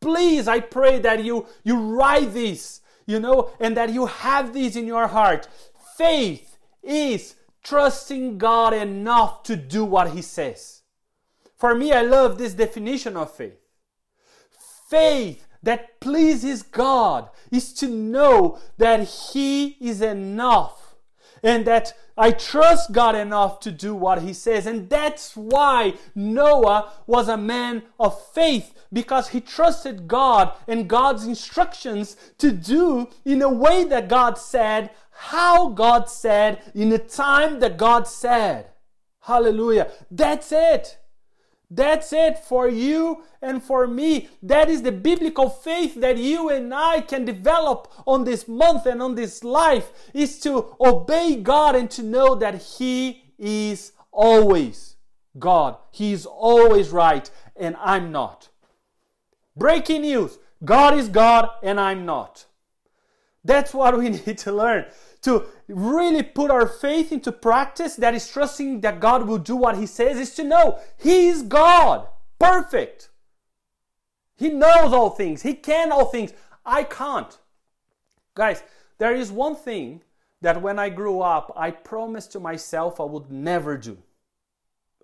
please, 0.00 0.48
I 0.48 0.60
pray 0.60 0.98
that 1.00 1.24
you 1.24 1.46
you 1.62 1.76
write 1.76 2.32
this, 2.32 2.80
you 3.06 3.20
know, 3.20 3.50
and 3.60 3.76
that 3.76 3.92
you 3.92 4.06
have 4.06 4.52
this 4.52 4.76
in 4.76 4.86
your 4.86 5.06
heart. 5.06 5.48
Faith 5.96 6.58
is 6.82 7.34
trusting 7.62 8.38
God 8.38 8.74
enough 8.74 9.42
to 9.44 9.56
do 9.56 9.84
what 9.84 10.10
He 10.10 10.22
says. 10.22 10.82
For 11.56 11.74
me, 11.74 11.92
I 11.92 12.02
love 12.02 12.38
this 12.38 12.54
definition 12.54 13.16
of 13.16 13.32
faith. 13.32 13.58
Faith 14.88 15.46
that 15.62 16.00
pleases 16.00 16.62
God 16.62 17.30
is 17.50 17.72
to 17.74 17.88
know 17.88 18.58
that 18.78 19.04
He 19.04 19.76
is 19.80 20.02
enough 20.02 20.81
and 21.42 21.64
that 21.66 21.92
I 22.16 22.30
trust 22.30 22.92
God 22.92 23.14
enough 23.14 23.60
to 23.60 23.72
do 23.72 23.94
what 23.94 24.22
He 24.22 24.32
says. 24.32 24.66
And 24.66 24.88
that's 24.88 25.36
why 25.36 25.94
Noah 26.14 26.92
was 27.06 27.28
a 27.28 27.36
man 27.36 27.82
of 27.98 28.20
faith 28.32 28.74
because 28.92 29.28
he 29.28 29.40
trusted 29.40 30.06
God 30.06 30.52
and 30.68 30.88
God's 30.88 31.26
instructions 31.26 32.16
to 32.38 32.52
do 32.52 33.08
in 33.24 33.42
a 33.42 33.48
way 33.48 33.84
that 33.84 34.08
God 34.08 34.38
said, 34.38 34.90
how 35.10 35.70
God 35.70 36.08
said, 36.08 36.60
in 36.74 36.90
the 36.90 36.98
time 36.98 37.60
that 37.60 37.78
God 37.78 38.06
said. 38.06 38.66
Hallelujah. 39.20 39.90
That's 40.10 40.52
it. 40.52 40.98
That's 41.74 42.12
it 42.12 42.38
for 42.38 42.68
you 42.68 43.22
and 43.40 43.62
for 43.62 43.86
me. 43.86 44.28
That 44.42 44.68
is 44.68 44.82
the 44.82 44.92
biblical 44.92 45.48
faith 45.48 45.94
that 45.94 46.18
you 46.18 46.50
and 46.50 46.74
I 46.74 47.00
can 47.00 47.24
develop 47.24 47.90
on 48.06 48.24
this 48.24 48.46
month 48.46 48.84
and 48.84 49.00
on 49.00 49.14
this 49.14 49.42
life 49.42 49.90
is 50.12 50.38
to 50.40 50.76
obey 50.78 51.36
God 51.36 51.74
and 51.74 51.90
to 51.92 52.02
know 52.02 52.34
that 52.34 52.60
He 52.60 53.32
is 53.38 53.92
always 54.10 54.96
God. 55.38 55.78
He 55.90 56.12
is 56.12 56.26
always 56.26 56.90
right 56.90 57.30
and 57.56 57.74
I'm 57.80 58.12
not. 58.12 58.50
Breaking 59.56 60.02
news 60.02 60.38
God 60.62 60.94
is 60.94 61.08
God 61.08 61.48
and 61.62 61.80
I'm 61.80 62.04
not. 62.04 62.44
That's 63.44 63.72
what 63.72 63.98
we 63.98 64.10
need 64.26 64.36
to 64.38 64.52
learn 64.52 64.84
to 65.22 65.46
really 65.68 66.22
put 66.22 66.50
our 66.50 66.66
faith 66.66 67.12
into 67.12 67.32
practice, 67.32 67.96
that 67.96 68.14
is 68.14 68.28
trusting 68.30 68.80
that 68.80 69.00
God 69.00 69.26
will 69.26 69.38
do 69.38 69.56
what 69.56 69.78
He 69.78 69.86
says, 69.86 70.18
is 70.18 70.34
to 70.34 70.44
know 70.44 70.78
He 70.98 71.28
is 71.28 71.42
God, 71.42 72.08
perfect. 72.38 73.08
He 74.36 74.48
knows 74.48 74.92
all 74.92 75.10
things, 75.10 75.42
He 75.42 75.54
can 75.54 75.92
all 75.92 76.06
things. 76.06 76.32
I 76.64 76.84
can't. 76.84 77.36
Guys, 78.34 78.62
there 78.98 79.14
is 79.14 79.30
one 79.30 79.56
thing 79.56 80.02
that 80.40 80.60
when 80.60 80.78
I 80.78 80.88
grew 80.88 81.20
up, 81.20 81.52
I 81.56 81.70
promised 81.70 82.32
to 82.32 82.40
myself 82.40 83.00
I 83.00 83.04
would 83.04 83.30
never 83.30 83.76
do. 83.76 83.98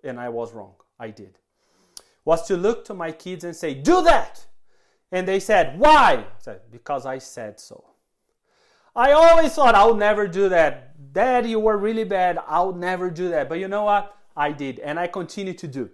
And 0.03 0.19
I 0.19 0.29
was 0.29 0.53
wrong. 0.53 0.75
I 0.99 1.09
did. 1.09 1.37
Was 2.25 2.47
to 2.47 2.57
look 2.57 2.85
to 2.85 2.93
my 2.93 3.11
kids 3.11 3.43
and 3.43 3.55
say, 3.55 3.73
Do 3.73 4.01
that! 4.03 4.45
And 5.11 5.27
they 5.27 5.39
said, 5.39 5.79
Why? 5.79 6.25
I 6.25 6.25
said, 6.39 6.61
Because 6.71 7.05
I 7.05 7.17
said 7.17 7.59
so. 7.59 7.88
I 8.95 9.11
always 9.11 9.53
thought 9.53 9.75
I'll 9.75 9.95
never 9.95 10.27
do 10.27 10.49
that. 10.49 11.13
Dad, 11.13 11.47
you 11.47 11.59
were 11.59 11.77
really 11.77 12.03
bad. 12.03 12.39
I'll 12.47 12.73
never 12.73 13.09
do 13.09 13.29
that. 13.29 13.49
But 13.49 13.59
you 13.59 13.67
know 13.67 13.83
what? 13.85 14.15
I 14.35 14.51
did, 14.51 14.79
and 14.79 14.99
I 14.99 15.07
continue 15.07 15.53
to 15.53 15.67
do. 15.67 15.89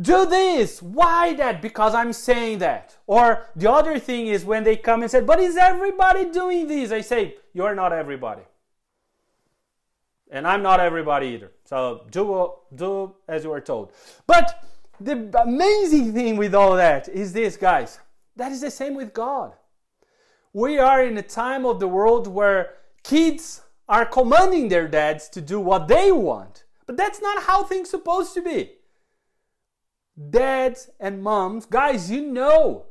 Do 0.00 0.26
this. 0.26 0.82
Why 0.82 1.34
that? 1.34 1.62
Because 1.62 1.94
I'm 1.94 2.12
saying 2.12 2.58
that. 2.58 2.96
Or 3.06 3.46
the 3.54 3.70
other 3.70 3.98
thing 3.98 4.26
is 4.26 4.44
when 4.44 4.64
they 4.64 4.76
come 4.76 5.02
and 5.02 5.10
say, 5.10 5.20
But 5.20 5.38
is 5.38 5.56
everybody 5.56 6.30
doing 6.30 6.66
this? 6.66 6.90
I 6.90 7.00
say, 7.00 7.36
You're 7.52 7.74
not 7.74 7.92
everybody. 7.92 8.42
And 10.30 10.48
I'm 10.48 10.62
not 10.62 10.80
everybody 10.80 11.28
either. 11.28 11.52
So 11.64 12.06
do, 12.10 12.54
do 12.74 13.14
as 13.28 13.44
you 13.44 13.52
are 13.52 13.60
told. 13.60 13.92
But 14.26 14.64
the 15.00 15.30
amazing 15.40 16.12
thing 16.12 16.36
with 16.36 16.54
all 16.54 16.74
that 16.74 17.08
is 17.08 17.32
this, 17.32 17.56
guys. 17.56 18.00
That 18.34 18.50
is 18.50 18.60
the 18.60 18.70
same 18.70 18.94
with 18.94 19.14
God. 19.14 19.52
We 20.54 20.78
are 20.78 21.04
in 21.04 21.18
a 21.18 21.22
time 21.22 21.66
of 21.66 21.80
the 21.80 21.88
world 21.88 22.28
where 22.28 22.74
kids 23.02 23.60
are 23.88 24.06
commanding 24.06 24.68
their 24.68 24.86
dads 24.86 25.28
to 25.30 25.40
do 25.40 25.58
what 25.58 25.88
they 25.88 26.12
want. 26.12 26.62
But 26.86 26.96
that's 26.96 27.20
not 27.20 27.42
how 27.42 27.64
things 27.64 27.90
supposed 27.90 28.34
to 28.34 28.40
be. 28.40 28.70
Dads 30.30 30.90
and 31.00 31.24
moms, 31.24 31.66
guys, 31.66 32.08
you 32.08 32.22
know. 32.22 32.86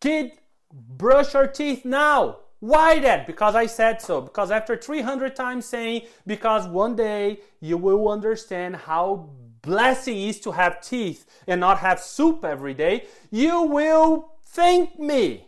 Kid, 0.00 0.38
brush 0.72 1.34
your 1.34 1.48
teeth 1.48 1.84
now. 1.84 2.38
Why 2.60 3.00
that? 3.00 3.26
Because 3.26 3.56
I 3.56 3.66
said 3.66 4.00
so. 4.00 4.20
Because 4.20 4.52
after 4.52 4.76
300 4.76 5.34
times 5.34 5.66
saying, 5.66 6.02
because 6.24 6.68
one 6.68 6.94
day 6.94 7.40
you 7.60 7.78
will 7.78 8.08
understand 8.08 8.76
how 8.76 9.30
blessing 9.62 10.18
is 10.18 10.38
to 10.42 10.52
have 10.52 10.80
teeth 10.80 11.26
and 11.48 11.60
not 11.60 11.78
have 11.78 11.98
soup 11.98 12.44
every 12.44 12.74
day, 12.74 13.06
you 13.32 13.62
will 13.62 14.36
thank 14.44 15.00
me 15.00 15.45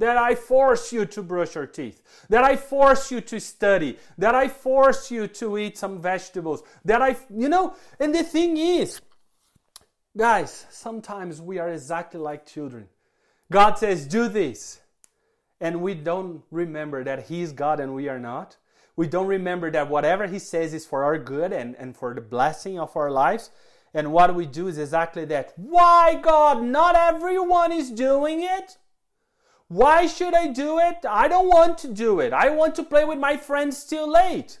that 0.00 0.16
I 0.16 0.34
force 0.34 0.94
you 0.94 1.04
to 1.04 1.22
brush 1.22 1.54
your 1.54 1.66
teeth, 1.66 2.02
that 2.30 2.42
I 2.42 2.56
force 2.56 3.12
you 3.12 3.20
to 3.20 3.38
study, 3.38 3.98
that 4.16 4.34
I 4.34 4.48
force 4.48 5.10
you 5.10 5.28
to 5.28 5.58
eat 5.58 5.76
some 5.76 6.00
vegetables, 6.00 6.62
that 6.86 7.02
I, 7.02 7.16
you 7.28 7.50
know, 7.50 7.74
and 8.00 8.14
the 8.14 8.24
thing 8.24 8.56
is, 8.56 9.02
guys, 10.16 10.64
sometimes 10.70 11.42
we 11.42 11.58
are 11.58 11.68
exactly 11.68 12.18
like 12.18 12.46
children. 12.46 12.88
God 13.52 13.74
says, 13.74 14.06
do 14.06 14.26
this, 14.26 14.80
and 15.60 15.82
we 15.82 15.92
don't 15.92 16.44
remember 16.50 17.04
that 17.04 17.26
He 17.26 17.42
is 17.42 17.52
God 17.52 17.78
and 17.78 17.94
we 17.94 18.08
are 18.08 18.18
not. 18.18 18.56
We 18.96 19.06
don't 19.06 19.26
remember 19.26 19.70
that 19.70 19.90
whatever 19.90 20.26
He 20.26 20.38
says 20.38 20.72
is 20.72 20.86
for 20.86 21.04
our 21.04 21.18
good 21.18 21.52
and, 21.52 21.76
and 21.76 21.94
for 21.94 22.14
the 22.14 22.22
blessing 22.22 22.78
of 22.78 22.96
our 22.96 23.10
lives. 23.10 23.50
And 23.92 24.12
what 24.12 24.34
we 24.34 24.46
do 24.46 24.68
is 24.68 24.78
exactly 24.78 25.26
that. 25.26 25.52
Why, 25.56 26.14
God? 26.14 26.62
Not 26.62 26.96
everyone 26.96 27.70
is 27.70 27.90
doing 27.90 28.42
it. 28.42 28.78
Why 29.70 30.08
should 30.08 30.34
I 30.34 30.48
do 30.48 30.80
it? 30.80 31.06
I 31.08 31.28
don't 31.28 31.46
want 31.46 31.78
to 31.78 31.88
do 31.94 32.18
it. 32.18 32.32
I 32.32 32.50
want 32.50 32.74
to 32.74 32.82
play 32.82 33.04
with 33.04 33.20
my 33.20 33.36
friends 33.36 33.84
till 33.84 34.10
late. 34.10 34.58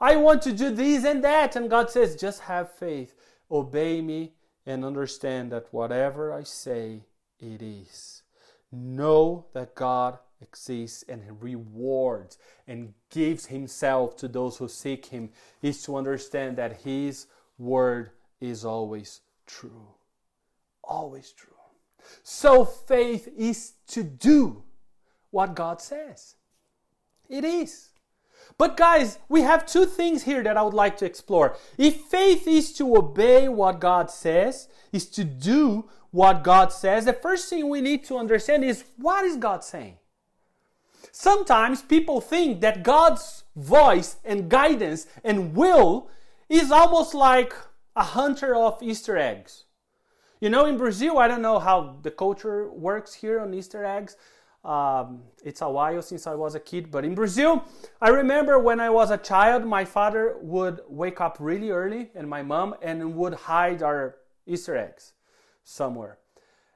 I 0.00 0.14
want 0.14 0.40
to 0.42 0.52
do 0.52 0.70
this 0.70 1.04
and 1.04 1.24
that. 1.24 1.56
And 1.56 1.68
God 1.68 1.90
says, 1.90 2.14
just 2.14 2.42
have 2.42 2.70
faith, 2.70 3.16
obey 3.50 4.00
me, 4.00 4.34
and 4.64 4.84
understand 4.84 5.50
that 5.50 5.66
whatever 5.72 6.32
I 6.32 6.44
say, 6.44 7.02
it 7.40 7.60
is. 7.60 8.22
Know 8.70 9.46
that 9.52 9.74
God 9.74 10.18
exists 10.40 11.04
and 11.08 11.42
rewards 11.42 12.38
and 12.68 12.94
gives 13.10 13.46
Himself 13.46 14.16
to 14.18 14.28
those 14.28 14.58
who 14.58 14.68
seek 14.68 15.06
Him, 15.06 15.30
is 15.60 15.82
to 15.82 15.96
understand 15.96 16.56
that 16.58 16.82
His 16.82 17.26
word 17.58 18.10
is 18.40 18.64
always 18.64 19.22
true. 19.44 19.88
Always 20.84 21.32
true. 21.32 21.51
So 22.22 22.64
faith 22.64 23.28
is 23.36 23.74
to 23.88 24.02
do 24.02 24.62
what 25.30 25.54
God 25.54 25.80
says. 25.80 26.36
It 27.28 27.44
is. 27.44 27.90
But 28.58 28.76
guys, 28.76 29.18
we 29.28 29.42
have 29.42 29.66
two 29.66 29.86
things 29.86 30.22
here 30.22 30.42
that 30.42 30.56
I 30.56 30.62
would 30.62 30.74
like 30.74 30.96
to 30.98 31.06
explore. 31.06 31.56
If 31.78 31.96
faith 32.02 32.46
is 32.46 32.72
to 32.74 32.96
obey 32.96 33.48
what 33.48 33.80
God 33.80 34.10
says, 34.10 34.68
is 34.92 35.06
to 35.10 35.24
do 35.24 35.88
what 36.10 36.44
God 36.44 36.72
says, 36.72 37.06
the 37.06 37.12
first 37.12 37.48
thing 37.48 37.68
we 37.68 37.80
need 37.80 38.04
to 38.04 38.18
understand 38.18 38.64
is 38.64 38.84
what 38.98 39.24
is 39.24 39.36
God 39.36 39.64
saying? 39.64 39.96
Sometimes 41.10 41.82
people 41.82 42.20
think 42.20 42.60
that 42.60 42.82
God's 42.82 43.44
voice 43.56 44.16
and 44.24 44.48
guidance 44.48 45.06
and 45.24 45.54
will 45.54 46.08
is 46.48 46.70
almost 46.70 47.14
like 47.14 47.54
a 47.96 48.02
hunter 48.02 48.54
of 48.54 48.82
Easter 48.82 49.16
eggs. 49.16 49.64
You 50.42 50.50
know, 50.50 50.66
in 50.66 50.76
Brazil, 50.76 51.20
I 51.20 51.28
don't 51.28 51.40
know 51.40 51.60
how 51.60 51.98
the 52.02 52.10
culture 52.10 52.68
works 52.72 53.14
here 53.14 53.38
on 53.38 53.54
Easter 53.54 53.84
eggs. 53.84 54.16
Um, 54.64 55.22
it's 55.44 55.62
a 55.62 55.70
while 55.70 56.02
since 56.02 56.26
I 56.26 56.34
was 56.34 56.56
a 56.56 56.58
kid, 56.58 56.90
but 56.90 57.04
in 57.04 57.14
Brazil, 57.14 57.62
I 58.00 58.08
remember 58.08 58.58
when 58.58 58.80
I 58.80 58.90
was 58.90 59.12
a 59.12 59.18
child, 59.18 59.64
my 59.64 59.84
father 59.84 60.38
would 60.40 60.80
wake 60.88 61.20
up 61.20 61.36
really 61.38 61.70
early 61.70 62.10
and 62.16 62.28
my 62.28 62.42
mom 62.42 62.74
and 62.82 63.14
would 63.14 63.34
hide 63.34 63.84
our 63.84 64.16
Easter 64.44 64.76
eggs 64.76 65.12
somewhere. 65.62 66.18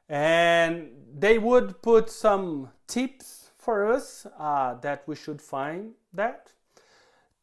And 0.08 0.90
they 1.12 1.36
would 1.38 1.82
put 1.82 2.08
some 2.08 2.70
tips 2.86 3.50
for 3.58 3.90
us 3.90 4.28
uh, 4.38 4.74
that 4.74 5.02
we 5.08 5.16
should 5.16 5.42
find 5.42 5.94
that 6.12 6.52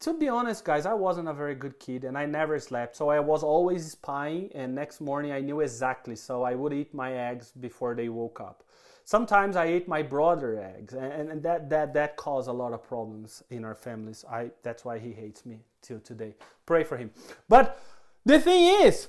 to 0.04 0.12
be 0.12 0.28
honest, 0.28 0.66
guys, 0.66 0.84
I 0.84 0.92
wasn't 0.92 1.28
a 1.28 1.32
very 1.32 1.54
good 1.54 1.80
kid 1.80 2.04
and 2.04 2.18
I 2.18 2.26
never 2.26 2.58
slept. 2.58 2.94
So 2.94 3.08
I 3.08 3.20
was 3.20 3.42
always 3.42 3.92
spying, 3.92 4.50
and 4.54 4.74
next 4.74 5.00
morning 5.00 5.32
I 5.32 5.40
knew 5.40 5.60
exactly. 5.60 6.14
So 6.14 6.42
I 6.42 6.54
would 6.54 6.74
eat 6.74 6.92
my 6.92 7.14
eggs 7.14 7.52
before 7.58 7.94
they 7.94 8.10
woke 8.10 8.38
up. 8.38 8.64
Sometimes 9.06 9.56
I 9.56 9.64
ate 9.64 9.88
my 9.88 10.02
brother 10.02 10.62
eggs, 10.62 10.92
and, 10.92 11.30
and 11.30 11.42
that, 11.42 11.70
that, 11.70 11.94
that 11.94 12.16
caused 12.16 12.48
a 12.48 12.52
lot 12.52 12.74
of 12.74 12.82
problems 12.82 13.42
in 13.48 13.64
our 13.64 13.74
families. 13.74 14.26
I, 14.30 14.50
that's 14.62 14.84
why 14.84 14.98
he 14.98 15.12
hates 15.12 15.46
me 15.46 15.60
till 15.80 16.00
today. 16.00 16.34
Pray 16.66 16.84
for 16.84 16.98
him. 16.98 17.10
But 17.48 17.82
the 18.26 18.38
thing 18.38 18.84
is, 18.84 19.08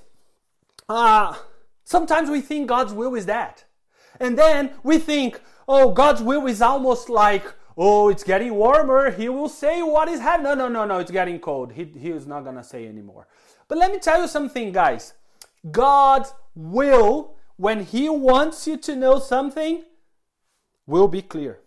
uh, 0.87 1.35
sometimes 1.83 2.29
we 2.29 2.39
think 2.39 2.69
God's 2.69 2.93
will 2.93 3.15
is 3.15 3.25
that. 3.25 3.65
And 4.21 4.37
then 4.37 4.71
we 4.81 4.97
think, 4.99 5.41
oh, 5.67 5.91
God's 5.91 6.21
will 6.21 6.47
is 6.47 6.61
almost 6.61 7.09
like 7.09 7.45
oh, 7.77 8.09
it's 8.09 8.23
getting 8.23 8.53
warmer. 8.53 9.11
He 9.11 9.29
will 9.29 9.49
say 9.49 9.83
what 9.83 10.07
is 10.07 10.19
happening. 10.19 10.57
No, 10.57 10.67
no, 10.67 10.67
no, 10.67 10.85
no, 10.85 10.99
it's 10.99 11.11
getting 11.11 11.39
cold. 11.39 11.73
He, 11.73 11.85
he 11.85 12.09
is 12.09 12.25
not 12.25 12.43
going 12.43 12.55
to 12.55 12.63
say 12.63 12.87
anymore. 12.87 13.27
But 13.67 13.77
let 13.77 13.91
me 13.91 13.99
tell 13.99 14.21
you 14.21 14.27
something, 14.27 14.71
guys. 14.71 15.13
God's 15.71 16.33
will, 16.53 17.35
when 17.57 17.83
He 17.83 18.09
wants 18.09 18.67
you 18.67 18.77
to 18.77 18.95
know 18.95 19.19
something, 19.19 19.83
will 20.85 21.07
be 21.07 21.21
clear. 21.21 21.59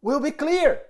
Will 0.00 0.20
be 0.20 0.30
clear. 0.30 0.82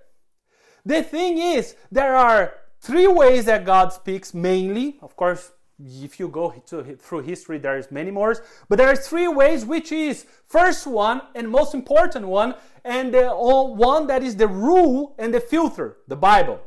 The 0.85 1.03
thing 1.03 1.37
is, 1.37 1.75
there 1.91 2.15
are 2.15 2.53
three 2.79 3.07
ways 3.07 3.45
that 3.45 3.65
God 3.65 3.91
speaks 3.91 4.33
mainly. 4.33 4.97
Of 5.01 5.15
course, 5.15 5.51
if 5.85 6.19
you 6.19 6.27
go 6.27 6.51
to, 6.67 6.95
through 6.97 7.21
history, 7.21 7.57
there's 7.57 7.91
many 7.91 8.11
more. 8.11 8.35
But 8.67 8.77
there 8.77 8.87
are 8.87 8.95
three 8.95 9.27
ways, 9.27 9.65
which 9.65 9.91
is 9.91 10.25
first 10.45 10.85
one 10.87 11.21
and 11.35 11.49
most 11.49 11.73
important 11.73 12.27
one, 12.27 12.55
and 12.89 13.13
the 13.13 13.29
one 13.29 14.07
that 14.07 14.23
is 14.23 14.35
the 14.35 14.47
rule 14.47 15.15
and 15.19 15.31
the 15.31 15.39
filter, 15.39 15.97
the 16.07 16.15
Bible. 16.15 16.59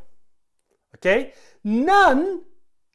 Okay? 0.97 1.33
None 1.65 2.43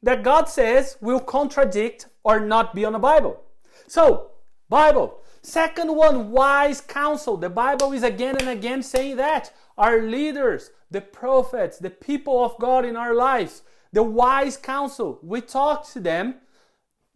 that 0.01 0.23
God 0.23 0.47
says 0.47 0.97
will 1.01 1.19
contradict 1.19 2.07
or 2.23 2.39
not 2.39 2.73
be 2.73 2.85
on 2.85 2.93
the 2.93 2.99
Bible. 2.99 3.43
So, 3.85 4.31
Bible. 4.69 5.19
Second 5.41 5.93
one, 5.93 6.31
wise 6.31 6.79
counsel. 6.79 7.35
The 7.35 7.49
Bible 7.49 7.91
is 7.91 8.03
again 8.03 8.37
and 8.37 8.47
again 8.47 8.81
saying 8.81 9.17
that. 9.17 9.53
Our 9.77 10.01
leaders, 10.01 10.71
the 10.89 11.01
prophets, 11.01 11.77
the 11.77 11.89
people 11.89 12.43
of 12.43 12.57
God 12.59 12.85
in 12.85 12.95
our 12.95 13.13
lives, 13.13 13.61
the 13.91 14.03
wise 14.03 14.55
counsel. 14.55 15.19
We 15.21 15.41
talk 15.41 15.85
to 15.91 15.99
them. 15.99 16.35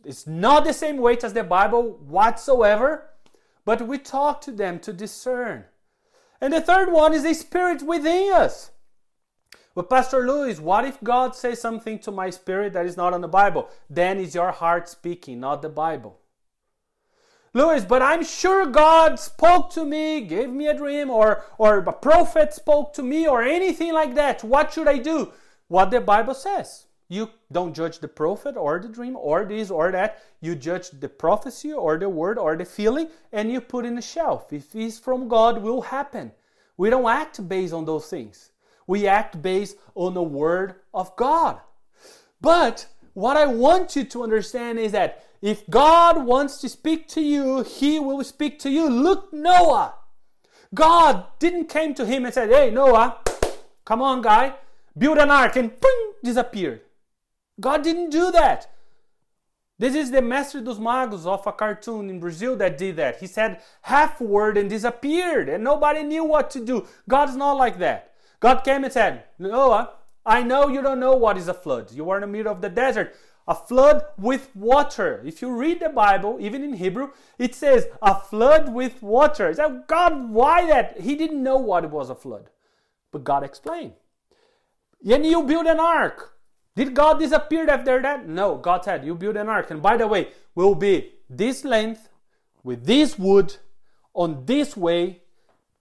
It's 0.04 0.28
not 0.28 0.65
the 0.65 0.74
same 0.74 0.97
weight 0.97 1.24
as 1.24 1.34
the 1.34 1.43
Bible 1.43 2.00
whatsoever, 2.06 3.12
but 3.63 3.88
we 3.88 3.97
talk 3.97 4.41
to 4.41 4.52
them 4.52 4.80
to 4.80 4.91
discern. 4.91 5.65
And 6.41 6.51
the 6.51 6.62
third 6.62 6.91
one 6.91 7.13
is 7.13 7.23
the 7.23 7.34
spirit 7.34 7.84
within 7.84 8.34
us. 8.34 8.71
But 9.75 9.89
Pastor 9.89 10.27
Louis, 10.27 10.60
what 10.60 10.84
if 10.84 11.01
God 11.01 11.36
says 11.36 11.62
something 11.62 11.99
to 11.99 12.12
my 12.12 12.30
spirit 12.30 12.73
that 12.73 12.86
is 12.86 12.97
not 12.97 13.13
on 13.13 13.21
the 13.21 13.27
Bible? 13.27 13.69
Then 13.89 14.17
is 14.17 14.36
your 14.36 14.51
heart 14.51 14.89
speaking, 14.89 15.39
not 15.39 15.62
the 15.62 15.69
Bible. 15.69 16.19
Louis, 17.54 17.86
but 17.86 18.01
I'm 18.01 18.23
sure 18.23 18.65
God 18.65 19.19
spoke 19.19 19.71
to 19.71 19.86
me, 19.86 20.21
gave 20.21 20.49
me 20.49 20.67
a 20.67 20.73
dream, 20.73 21.10
or, 21.10 21.43
or 21.58 21.77
a 21.77 21.93
prophet 21.93 22.54
spoke 22.54 22.93
to 22.93 23.04
me, 23.04 23.27
or 23.27 23.43
anything 23.43 23.93
like 23.93 24.15
that. 24.15 24.43
What 24.43 24.73
should 24.73 24.88
I 24.88 24.97
do? 24.97 25.32
what 25.71 25.89
the 25.89 26.01
Bible 26.01 26.34
says. 26.34 26.86
You 27.12 27.30
don't 27.52 27.74
judge 27.74 28.00
the 28.00 28.08
prophet 28.08 28.56
or 28.56 28.80
the 28.80 28.88
dream 28.88 29.17
or 29.17 29.43
this 29.43 29.69
or 29.69 29.91
that. 29.91 30.24
You 30.39 30.56
judge 30.56 30.91
the 30.91 31.10
prophecy 31.10 31.74
or 31.74 31.97
the 31.97 32.08
word 32.08 32.38
or 32.38 32.56
the 32.56 32.63
feeling 32.63 33.10
and 33.34 33.52
you 33.52 33.60
put 33.60 33.86
in 33.86 33.97
a 33.97 34.02
shelf. 34.02 34.54
If 34.54 34.74
it's 34.74 34.97
from 34.97 35.28
God, 35.28 35.62
will 35.62 35.82
happen. 35.82 36.32
We 36.78 36.89
don't 36.89 37.06
act 37.10 37.50
based 37.50 37.74
on 37.74 37.84
those 37.84 38.08
things. 38.08 38.52
We 38.88 39.08
act 39.08 39.41
based 39.41 39.76
on 39.93 40.13
the 40.13 40.24
word 40.24 40.76
of 40.93 41.13
God. 41.17 41.60
But 42.39 42.88
what 43.12 43.36
I 43.36 43.45
want 43.45 43.93
you 43.97 44.06
to 44.06 44.24
understand 44.24 44.80
is 44.80 44.93
that 44.93 45.26
if 45.41 45.69
God 45.69 46.26
wants 46.26 46.62
to 46.62 46.69
speak 46.69 47.10
to 47.10 47.21
you, 47.21 47.63
he 47.63 48.00
will 48.00 48.24
speak 48.24 48.58
to 48.60 48.69
you. 48.69 48.89
Look 48.89 49.34
Noah. 49.34 49.95
God 50.74 51.26
didn't 51.39 51.65
came 51.65 51.93
to 51.95 52.06
him 52.06 52.24
and 52.24 52.34
said, 52.34 52.52
"Hey 52.52 52.71
Noah, 52.71 53.17
come 53.84 54.02
on 54.02 54.21
guy, 54.21 54.54
build 54.97 55.17
an 55.17 55.30
ark 55.30 55.58
and 55.58 55.78
boom, 55.78 56.13
disappeared. 56.24 56.80
God 57.62 57.84
didn't 57.84 58.10
do 58.10 58.32
that. 58.32 58.69
This 59.80 59.95
is 59.95 60.12
the 60.12 60.21
Mestre 60.21 60.62
dos 60.62 60.78
Magos 60.78 61.26
of 61.26 61.47
a 61.47 61.52
cartoon 61.52 62.10
in 62.10 62.19
Brazil 62.19 62.56
that 62.58 62.78
did 62.78 62.97
that. 62.97 63.19
He 63.19 63.26
said 63.26 63.62
half 63.82 64.21
word 64.21 64.58
and 64.58 64.69
disappeared, 64.69 65.50
and 65.50 65.63
nobody 65.63 66.04
knew 66.04 66.24
what 66.24 66.52
to 66.52 66.63
do. 66.63 66.86
God's 67.10 67.36
not 67.36 67.54
like 67.54 67.80
that. 67.80 68.13
God 68.39 68.60
came 68.63 68.84
and 68.84 68.93
said, 68.93 69.24
Noah, 69.39 69.93
I 70.24 70.43
know 70.43 70.67
you 70.67 70.82
don't 70.82 71.00
know 71.00 71.15
what 71.15 71.38
is 71.38 71.47
a 71.47 71.54
flood. 71.54 71.91
You 71.91 72.10
are 72.12 72.17
in 72.17 72.21
the 72.21 72.28
middle 72.28 72.52
of 72.52 72.62
the 72.62 72.69
desert. 72.69 73.15
A 73.47 73.56
flood 73.56 74.06
with 74.19 74.56
water. 74.56 75.21
If 75.26 75.41
you 75.41 75.52
read 75.52 75.80
the 75.80 75.89
Bible, 75.89 76.38
even 76.39 76.63
in 76.63 76.74
Hebrew, 76.74 77.10
it 77.39 77.56
says 77.56 77.88
a 78.02 78.13
flood 78.13 78.71
with 78.71 79.02
water. 79.02 79.52
said, 79.52 79.86
God, 79.88 80.30
why 80.30 80.67
that? 80.67 81.02
He 81.02 81.15
didn't 81.15 81.41
know 81.41 81.58
what 81.58 81.84
it 81.84 81.89
was 81.89 82.12
a 82.12 82.15
flood. 82.15 82.52
But 83.12 83.24
God 83.24 83.43
explained. 83.43 83.93
And 85.04 85.26
you 85.26 85.41
build 85.41 85.65
an 85.65 85.80
ark. 85.80 86.38
Did 86.76 86.94
God 86.94 87.20
disappear 87.20 87.70
after 87.70 88.02
that? 88.02 88.28
No, 88.28 88.58
God 88.58 88.86
said, 88.86 89.06
You 89.06 89.16
build 89.16 89.36
an 89.36 89.50
ark. 89.50 89.72
And 89.72 89.82
by 89.82 89.98
the 89.98 90.08
way, 90.08 90.30
will 90.56 90.76
be 90.76 91.12
this 91.30 91.66
length 91.66 92.10
with 92.64 92.86
this 92.86 93.18
wood 93.18 93.56
on 94.14 94.46
this 94.46 94.78
way, 94.78 95.22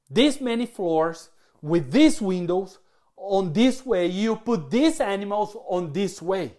this 0.08 0.40
many 0.40 0.66
floors, 0.66 1.30
with 1.62 1.92
these 1.92 2.20
windows 2.20 2.78
on 3.16 3.52
this 3.52 3.84
way. 3.84 4.06
You 4.06 4.36
put 4.36 4.70
these 4.70 5.00
animals 5.00 5.56
on 5.68 5.92
this 5.92 6.20
way. 6.20 6.54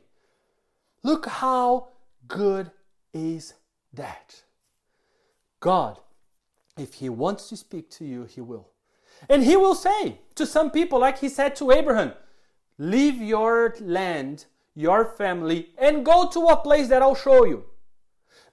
Look 1.04 1.26
how 1.26 1.89
good 2.28 2.72
is 3.13 3.54
that. 3.94 4.44
God, 5.60 6.00
if 6.78 6.96
He 6.96 7.10
wants 7.10 7.50
to 7.50 7.58
speak 7.58 7.89
to 7.91 8.06
you, 8.06 8.24
He 8.24 8.41
will. 8.41 8.70
And 9.28 9.44
He 9.44 9.58
will 9.58 9.76
say 9.76 10.20
to 10.36 10.46
some 10.46 10.72
people, 10.72 11.00
like 11.00 11.20
He 11.20 11.30
said 11.30 11.56
to 11.58 11.72
Abraham, 11.72 12.13
Leave 12.82 13.22
your 13.22 13.76
land, 13.80 14.46
your 14.74 15.06
family, 15.06 15.70
and 15.78 16.04
go 16.04 16.28
to 16.28 16.48
a 16.48 16.58
place 16.58 16.88
that 16.88 17.04
I'll 17.04 17.13
show 17.13 17.46
you. 17.46 17.63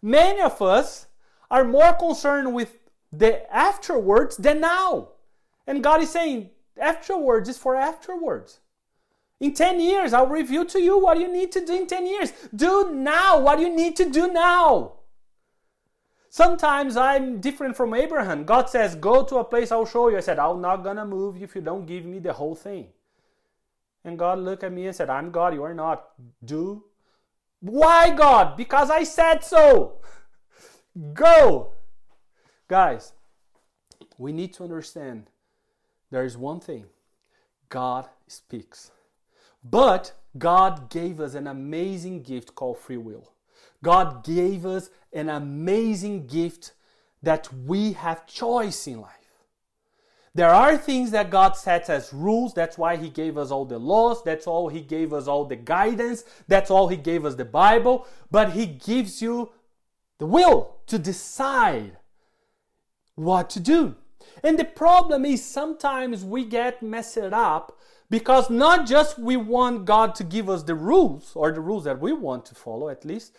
Many 0.02 0.42
of 0.42 0.60
us 0.60 1.06
are 1.50 1.64
more 1.64 1.94
concerned 1.94 2.52
with 2.52 2.76
the 3.10 3.50
afterwards 3.50 4.36
than 4.36 4.60
now. 4.60 5.12
And 5.66 5.82
God 5.82 6.02
is 6.02 6.10
saying, 6.10 6.50
afterwards 6.78 7.48
is 7.48 7.56
for 7.56 7.74
afterwards. 7.74 8.60
In 9.40 9.54
10 9.54 9.80
years, 9.80 10.12
I'll 10.12 10.26
reveal 10.26 10.66
to 10.66 10.78
you 10.78 10.98
what 10.98 11.18
you 11.18 11.32
need 11.32 11.50
to 11.52 11.64
do 11.64 11.74
in 11.74 11.86
10 11.86 12.06
years. 12.06 12.30
Do 12.54 12.90
now 12.92 13.40
what 13.40 13.60
you 13.60 13.74
need 13.74 13.96
to 13.96 14.10
do 14.10 14.30
now. 14.30 14.92
Sometimes 16.28 16.98
I'm 16.98 17.40
different 17.40 17.78
from 17.78 17.94
Abraham. 17.94 18.44
God 18.44 18.68
says, 18.68 18.94
Go 18.94 19.24
to 19.24 19.36
a 19.36 19.44
place 19.44 19.72
I'll 19.72 19.86
show 19.86 20.10
you. 20.10 20.18
I 20.18 20.20
said, 20.20 20.38
I'm 20.38 20.60
not 20.60 20.84
gonna 20.84 21.06
move 21.06 21.42
if 21.42 21.54
you 21.54 21.62
don't 21.62 21.86
give 21.86 22.04
me 22.04 22.18
the 22.18 22.34
whole 22.34 22.54
thing. 22.54 22.88
And 24.08 24.18
God 24.18 24.38
looked 24.38 24.64
at 24.64 24.72
me 24.72 24.86
and 24.86 24.96
said, 24.96 25.10
I'm 25.10 25.30
God, 25.30 25.52
you 25.52 25.62
are 25.62 25.74
not. 25.74 26.08
Do. 26.42 26.84
Why, 27.60 28.08
God? 28.08 28.56
Because 28.56 28.88
I 28.88 29.04
said 29.04 29.44
so. 29.44 29.98
Go. 31.12 31.72
Guys, 32.68 33.12
we 34.16 34.32
need 34.32 34.54
to 34.54 34.64
understand 34.64 35.26
there 36.10 36.24
is 36.24 36.38
one 36.38 36.58
thing 36.58 36.86
God 37.68 38.08
speaks. 38.28 38.92
But 39.62 40.14
God 40.38 40.88
gave 40.88 41.20
us 41.20 41.34
an 41.34 41.46
amazing 41.46 42.22
gift 42.22 42.54
called 42.54 42.78
free 42.78 42.96
will. 42.96 43.34
God 43.84 44.24
gave 44.24 44.64
us 44.64 44.88
an 45.12 45.28
amazing 45.28 46.28
gift 46.28 46.72
that 47.22 47.52
we 47.52 47.92
have 47.92 48.26
choice 48.26 48.86
in 48.86 49.02
life. 49.02 49.17
There 50.38 50.54
are 50.54 50.78
things 50.78 51.10
that 51.10 51.30
God 51.30 51.56
sets 51.56 51.90
as 51.90 52.12
rules. 52.12 52.54
That's 52.54 52.78
why 52.78 52.94
He 52.94 53.08
gave 53.08 53.36
us 53.36 53.50
all 53.50 53.64
the 53.64 53.76
laws. 53.76 54.22
That's 54.22 54.46
all 54.46 54.68
He 54.68 54.80
gave 54.80 55.12
us 55.12 55.26
all 55.26 55.44
the 55.44 55.56
guidance. 55.56 56.22
That's 56.46 56.70
all 56.70 56.86
He 56.86 56.96
gave 56.96 57.24
us 57.24 57.34
the 57.34 57.44
Bible. 57.44 58.06
But 58.30 58.52
He 58.52 58.64
gives 58.64 59.20
you 59.20 59.50
the 60.18 60.26
will 60.26 60.76
to 60.86 60.96
decide 60.96 61.96
what 63.16 63.50
to 63.50 63.58
do. 63.58 63.96
And 64.44 64.56
the 64.56 64.64
problem 64.64 65.24
is 65.24 65.44
sometimes 65.44 66.24
we 66.24 66.44
get 66.44 66.84
messed 66.84 67.18
up 67.18 67.76
because 68.08 68.48
not 68.48 68.86
just 68.86 69.18
we 69.18 69.36
want 69.36 69.86
God 69.86 70.14
to 70.14 70.22
give 70.22 70.48
us 70.48 70.62
the 70.62 70.76
rules, 70.76 71.32
or 71.34 71.50
the 71.50 71.60
rules 71.60 71.82
that 71.82 72.00
we 72.00 72.12
want 72.12 72.46
to 72.46 72.54
follow 72.54 72.90
at 72.90 73.04
least, 73.04 73.34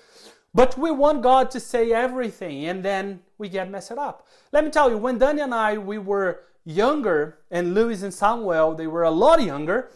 but 0.53 0.77
we 0.77 0.91
want 0.91 1.21
God 1.21 1.49
to 1.51 1.61
say 1.61 1.93
everything 1.93 2.65
and 2.65 2.83
then 2.83 3.21
we 3.37 3.47
get 3.47 3.71
messed 3.71 3.93
up. 3.93 4.27
Let 4.51 4.65
me 4.65 4.69
tell 4.69 4.89
you, 4.89 4.97
when 4.97 5.17
Danny 5.17 5.41
and 5.41 5.53
I 5.53 5.77
we 5.77 5.97
were 5.97 6.41
younger, 6.69 7.39
and 7.49 7.73
Louis 7.73 8.03
and 8.03 8.13
Samuel, 8.13 8.75
they 8.75 8.87
were 8.87 9.03
a 9.03 9.11
lot 9.11 9.41
younger, 9.41 9.89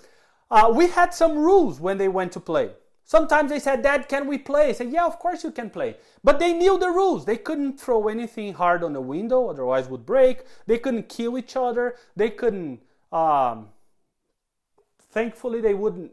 uh, 0.50 0.72
we 0.74 0.88
had 0.88 1.14
some 1.14 1.38
rules 1.38 1.80
when 1.80 1.98
they 1.98 2.08
went 2.08 2.32
to 2.34 2.40
play. 2.40 2.72
Sometimes 3.06 3.52
they 3.52 3.60
said, 3.60 3.84
Dad, 3.84 4.08
can 4.08 4.28
we 4.28 4.38
play? 4.38 4.70
I 4.70 4.72
said, 4.72 4.92
Yeah, 4.92 5.06
of 5.06 5.20
course 5.20 5.44
you 5.44 5.52
can 5.52 5.70
play. 5.70 5.98
But 6.24 6.40
they 6.40 6.54
knew 6.54 6.80
the 6.80 6.90
rules. 6.90 7.26
They 7.26 7.38
couldn't 7.38 7.80
throw 7.80 8.08
anything 8.08 8.54
hard 8.54 8.84
on 8.84 8.94
the 8.94 9.02
window, 9.02 9.50
otherwise 9.50 9.90
would 9.90 10.06
break. 10.06 10.44
They 10.68 10.78
couldn't 10.78 11.10
kill 11.10 11.38
each 11.38 11.56
other. 11.58 11.96
They 12.16 12.30
couldn't 12.30 12.82
um, 13.12 13.70
Thankfully, 15.14 15.62
they 15.62 15.76
wouldn't 15.76 16.12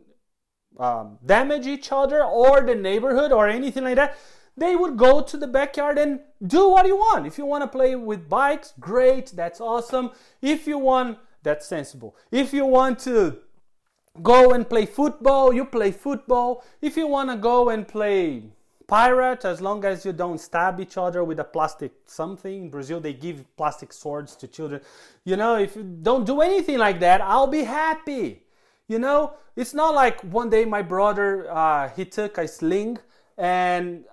um, 0.78 1.18
damage 1.24 1.66
each 1.66 1.90
other 1.90 2.22
or 2.22 2.60
the 2.60 2.74
neighborhood 2.74 3.32
or 3.32 3.48
anything 3.48 3.84
like 3.84 3.96
that. 3.96 4.18
They 4.58 4.76
would 4.76 4.98
go 4.98 5.22
to 5.22 5.36
the 5.38 5.46
backyard 5.46 5.96
and 5.96 6.20
do 6.46 6.70
what 6.70 6.86
you 6.86 6.96
want. 6.96 7.26
If 7.26 7.38
you 7.38 7.46
want 7.46 7.62
to 7.62 7.68
play 7.68 7.94
with 7.96 8.28
bikes, 8.28 8.72
great, 8.80 9.32
that's 9.34 9.60
awesome. 9.60 10.10
If 10.40 10.66
you 10.66 10.78
want, 10.78 11.18
that's 11.42 11.66
sensible. 11.66 12.16
If 12.30 12.52
you 12.52 12.66
want 12.66 12.98
to 13.00 13.38
go 14.22 14.52
and 14.52 14.68
play 14.68 14.86
football, 14.86 15.52
you 15.52 15.64
play 15.64 15.92
football. 15.92 16.64
If 16.80 16.96
you 16.96 17.06
want 17.06 17.30
to 17.30 17.36
go 17.36 17.68
and 17.68 17.86
play 17.86 18.44
pirate, 18.90 19.44
as 19.44 19.60
long 19.60 19.84
as 19.84 20.04
you 20.04 20.12
don't 20.12 20.40
stab 20.40 20.80
each 20.80 20.98
other 20.98 21.22
with 21.22 21.38
a 21.38 21.44
plastic 21.44 21.92
something. 22.06 22.64
In 22.64 22.70
Brazil, 22.70 23.00
they 23.00 23.12
give 23.12 23.44
plastic 23.56 23.92
swords 23.92 24.34
to 24.36 24.48
children. 24.48 24.80
You 25.24 25.36
know, 25.36 25.56
if 25.56 25.76
you 25.76 25.84
don't 25.84 26.26
do 26.26 26.40
anything 26.40 26.78
like 26.78 26.98
that, 27.00 27.20
I'll 27.20 27.46
be 27.46 27.62
happy. 27.62 28.42
You 28.88 28.98
know, 28.98 29.34
it's 29.54 29.74
not 29.74 29.94
like 29.94 30.20
one 30.22 30.50
day 30.50 30.64
my 30.64 30.82
brother 30.82 31.48
uh, 31.48 31.88
he 31.90 32.04
took 32.04 32.36
a 32.38 32.48
sling 32.48 32.98
and 33.38 34.04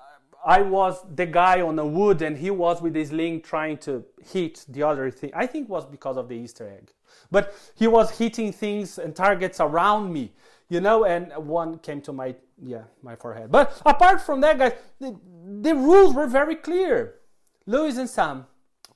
I 0.48 0.62
was 0.62 1.04
the 1.14 1.26
guy 1.26 1.60
on 1.62 1.76
the 1.76 1.86
wood 1.86 2.22
and 2.22 2.38
he 2.38 2.52
was 2.52 2.82
with 2.82 2.96
his 2.96 3.10
sling 3.10 3.42
trying 3.42 3.78
to 3.80 4.06
hit 4.24 4.66
the 4.70 4.82
other 4.82 5.12
thing. 5.12 5.30
I 5.36 5.46
think 5.46 5.68
was 5.68 5.86
because 5.86 6.16
of 6.16 6.30
the 6.30 6.36
Easter 6.36 6.70
egg. 6.70 6.94
But 7.30 7.54
he 7.76 7.86
was 7.88 8.12
hitting 8.12 8.54
things 8.54 8.98
and 8.98 9.14
targets 9.14 9.60
around 9.60 10.14
me, 10.14 10.32
you 10.70 10.80
know, 10.80 11.04
and 11.04 11.34
one 11.36 11.80
came 11.80 12.00
to 12.04 12.14
my 12.14 12.34
yeah, 12.64 12.84
my 13.04 13.16
forehead. 13.16 13.52
But 13.52 13.80
apart 13.86 14.22
from 14.22 14.40
that, 14.42 14.58
guys, 14.58 14.74
the, 15.00 15.20
the 15.62 15.76
rules 15.76 16.16
were 16.16 16.28
very 16.28 16.56
clear. 16.56 17.16
Louis 17.66 17.98
and 17.98 18.10
Sam, 18.10 18.46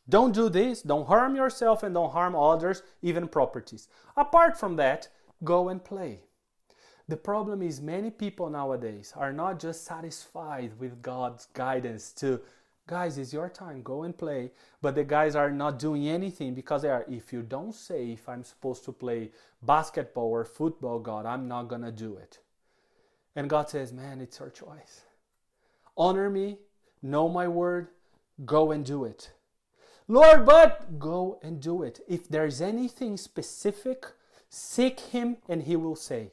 don't 0.08 0.34
do 0.34 0.48
this, 0.48 0.82
don't 0.82 1.06
harm 1.06 1.36
yourself 1.36 1.84
and 1.84 1.94
don't 1.94 2.12
harm 2.12 2.34
others, 2.34 2.82
even 3.02 3.28
properties. 3.28 3.90
Apart 4.16 4.58
from 4.58 4.78
that, 4.78 5.10
go 5.44 5.68
and 5.68 5.84
play. 5.84 6.22
The 7.12 7.18
problem 7.18 7.62
is, 7.62 7.82
many 7.82 8.10
people 8.10 8.50
nowadays 8.50 9.12
are 9.18 9.34
not 9.34 9.60
just 9.60 9.84
satisfied 9.84 10.72
with 10.80 11.02
God's 11.02 11.48
guidance 11.48 12.14
to, 12.14 12.40
guys, 12.88 13.18
it's 13.18 13.34
your 13.34 13.50
time, 13.50 13.82
go 13.82 14.04
and 14.04 14.18
play. 14.18 14.52
But 14.82 14.96
the 14.96 15.04
guys 15.04 15.36
are 15.36 15.52
not 15.52 15.78
doing 15.78 16.08
anything 16.08 16.54
because 16.54 16.84
they 16.84 16.90
are, 16.90 17.04
if 17.10 17.34
you 17.34 17.42
don't 17.42 17.76
say 17.76 18.14
if 18.14 18.30
I'm 18.30 18.46
supposed 18.46 18.86
to 18.86 18.94
play 18.94 19.32
basketball 19.62 20.30
or 20.30 20.46
football, 20.46 21.00
God, 21.00 21.26
I'm 21.26 21.50
not 21.50 21.68
going 21.68 21.82
to 21.82 21.92
do 21.92 22.16
it. 22.16 22.40
And 23.36 23.50
God 23.50 23.70
says, 23.70 23.92
man, 23.92 24.22
it's 24.22 24.40
your 24.40 24.50
choice. 24.50 25.02
Honor 25.98 26.30
me, 26.30 26.60
know 27.02 27.28
my 27.28 27.46
word, 27.46 27.90
go 28.46 28.72
and 28.72 28.86
do 28.86 29.04
it. 29.04 29.32
Lord, 30.08 30.46
but 30.46 30.98
go 30.98 31.40
and 31.44 31.62
do 31.62 31.84
it. 31.84 32.00
If 32.08 32.30
there's 32.30 32.62
anything 32.62 33.18
specific, 33.18 34.06
Seek 34.54 35.00
him 35.00 35.38
and 35.48 35.64
he 35.64 35.78
will 35.78 35.96
say. 35.96 36.32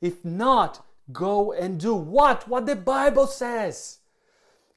If 0.00 0.24
not, 0.24 0.84
go 1.12 1.52
and 1.52 1.78
do 1.78 1.94
what? 1.94 2.48
What 2.48 2.66
the 2.66 2.76
Bible 2.76 3.26
says. 3.26 3.98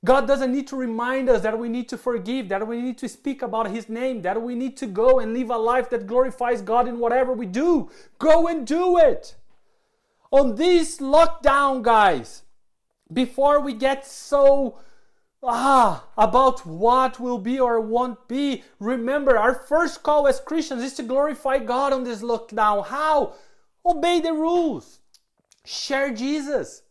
God 0.05 0.27
doesn't 0.27 0.51
need 0.51 0.67
to 0.67 0.75
remind 0.75 1.29
us 1.29 1.41
that 1.43 1.57
we 1.57 1.69
need 1.69 1.87
to 1.89 1.97
forgive, 1.97 2.49
that 2.49 2.67
we 2.67 2.81
need 2.81 2.97
to 2.97 3.07
speak 3.07 3.41
about 3.41 3.71
His 3.71 3.87
name, 3.87 4.21
that 4.23 4.41
we 4.41 4.53
need 4.53 4.75
to 4.77 4.85
go 4.85 5.19
and 5.19 5.33
live 5.33 5.49
a 5.49 5.57
life 5.57 5.89
that 5.91 6.07
glorifies 6.07 6.61
God 6.61 6.87
in 6.87 6.99
whatever 6.99 7.31
we 7.31 7.45
do. 7.45 7.89
Go 8.19 8.47
and 8.47 8.67
do 8.67 8.97
it. 8.97 9.35
On 10.31 10.55
this 10.55 10.97
lockdown, 10.97 11.81
guys, 11.83 12.43
before 13.11 13.61
we 13.61 13.73
get 13.73 14.05
so 14.05 14.79
ah, 15.43 16.05
about 16.17 16.65
what 16.65 17.19
will 17.19 17.37
be 17.37 17.59
or 17.59 17.79
won't 17.79 18.27
be. 18.27 18.63
Remember, 18.79 19.37
our 19.37 19.53
first 19.53 20.03
call 20.03 20.27
as 20.27 20.39
Christians 20.39 20.83
is 20.83 20.93
to 20.95 21.03
glorify 21.03 21.59
God 21.59 21.93
on 21.93 22.03
this 22.03 22.21
lockdown. 22.21 22.87
How? 22.87 23.33
Obey 23.85 24.21
the 24.21 24.33
rules. 24.33 24.99
Share 25.65 26.13
Jesus. 26.13 26.83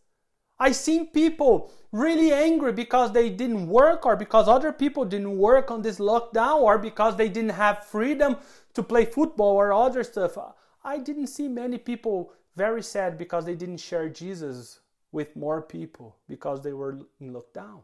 I've 0.59 0.75
seen 0.75 1.07
people 1.07 1.71
really 1.91 2.31
angry 2.33 2.71
because 2.71 3.11
they 3.11 3.29
didn't 3.29 3.67
work 3.67 4.05
or 4.05 4.15
because 4.15 4.47
other 4.47 4.71
people 4.71 5.05
didn't 5.05 5.37
work 5.37 5.69
on 5.69 5.81
this 5.81 5.99
lockdown 5.99 6.61
or 6.61 6.77
because 6.77 7.15
they 7.15 7.29
didn't 7.29 7.51
have 7.51 7.85
freedom 7.85 8.37
to 8.73 8.83
play 8.83 9.05
football 9.05 9.55
or 9.55 9.73
other 9.73 10.03
stuff. 10.03 10.37
I 10.83 10.97
didn't 10.97 11.27
see 11.27 11.47
many 11.47 11.77
people 11.77 12.33
very 12.55 12.83
sad 12.83 13.17
because 13.17 13.45
they 13.45 13.55
didn't 13.55 13.77
share 13.77 14.09
Jesus 14.09 14.79
with 15.11 15.35
more 15.35 15.61
people 15.61 16.17
because 16.27 16.61
they 16.61 16.73
were 16.73 16.99
in 17.19 17.33
lockdown. 17.33 17.83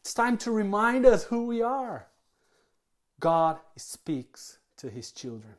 It's 0.00 0.14
time 0.14 0.36
to 0.38 0.50
remind 0.50 1.06
us 1.06 1.24
who 1.24 1.46
we 1.46 1.62
are. 1.62 2.08
God 3.20 3.58
speaks 3.76 4.58
to 4.78 4.90
his 4.90 5.12
children. 5.12 5.54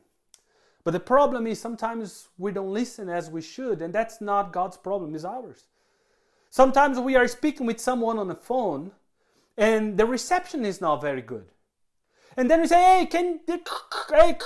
But 0.84 0.92
the 0.92 1.00
problem 1.00 1.46
is 1.46 1.58
sometimes 1.58 2.28
we 2.36 2.52
don't 2.52 2.72
listen 2.72 3.08
as 3.08 3.30
we 3.30 3.40
should, 3.40 3.80
and 3.80 3.92
that's 3.92 4.20
not 4.20 4.52
God's 4.52 4.76
problem, 4.76 5.14
it's 5.14 5.24
ours. 5.24 5.64
Sometimes 6.50 7.00
we 7.00 7.16
are 7.16 7.26
speaking 7.26 7.66
with 7.66 7.80
someone 7.80 8.18
on 8.18 8.28
the 8.28 8.34
phone 8.34 8.92
and 9.56 9.96
the 9.96 10.06
reception 10.06 10.64
is 10.64 10.80
not 10.80 11.00
very 11.00 11.22
good. 11.22 11.46
And 12.36 12.50
then 12.50 12.60
we 12.60 12.66
say, 12.66 12.98
hey, 12.98 13.06
can, 13.06 13.40
hey, 14.10 14.36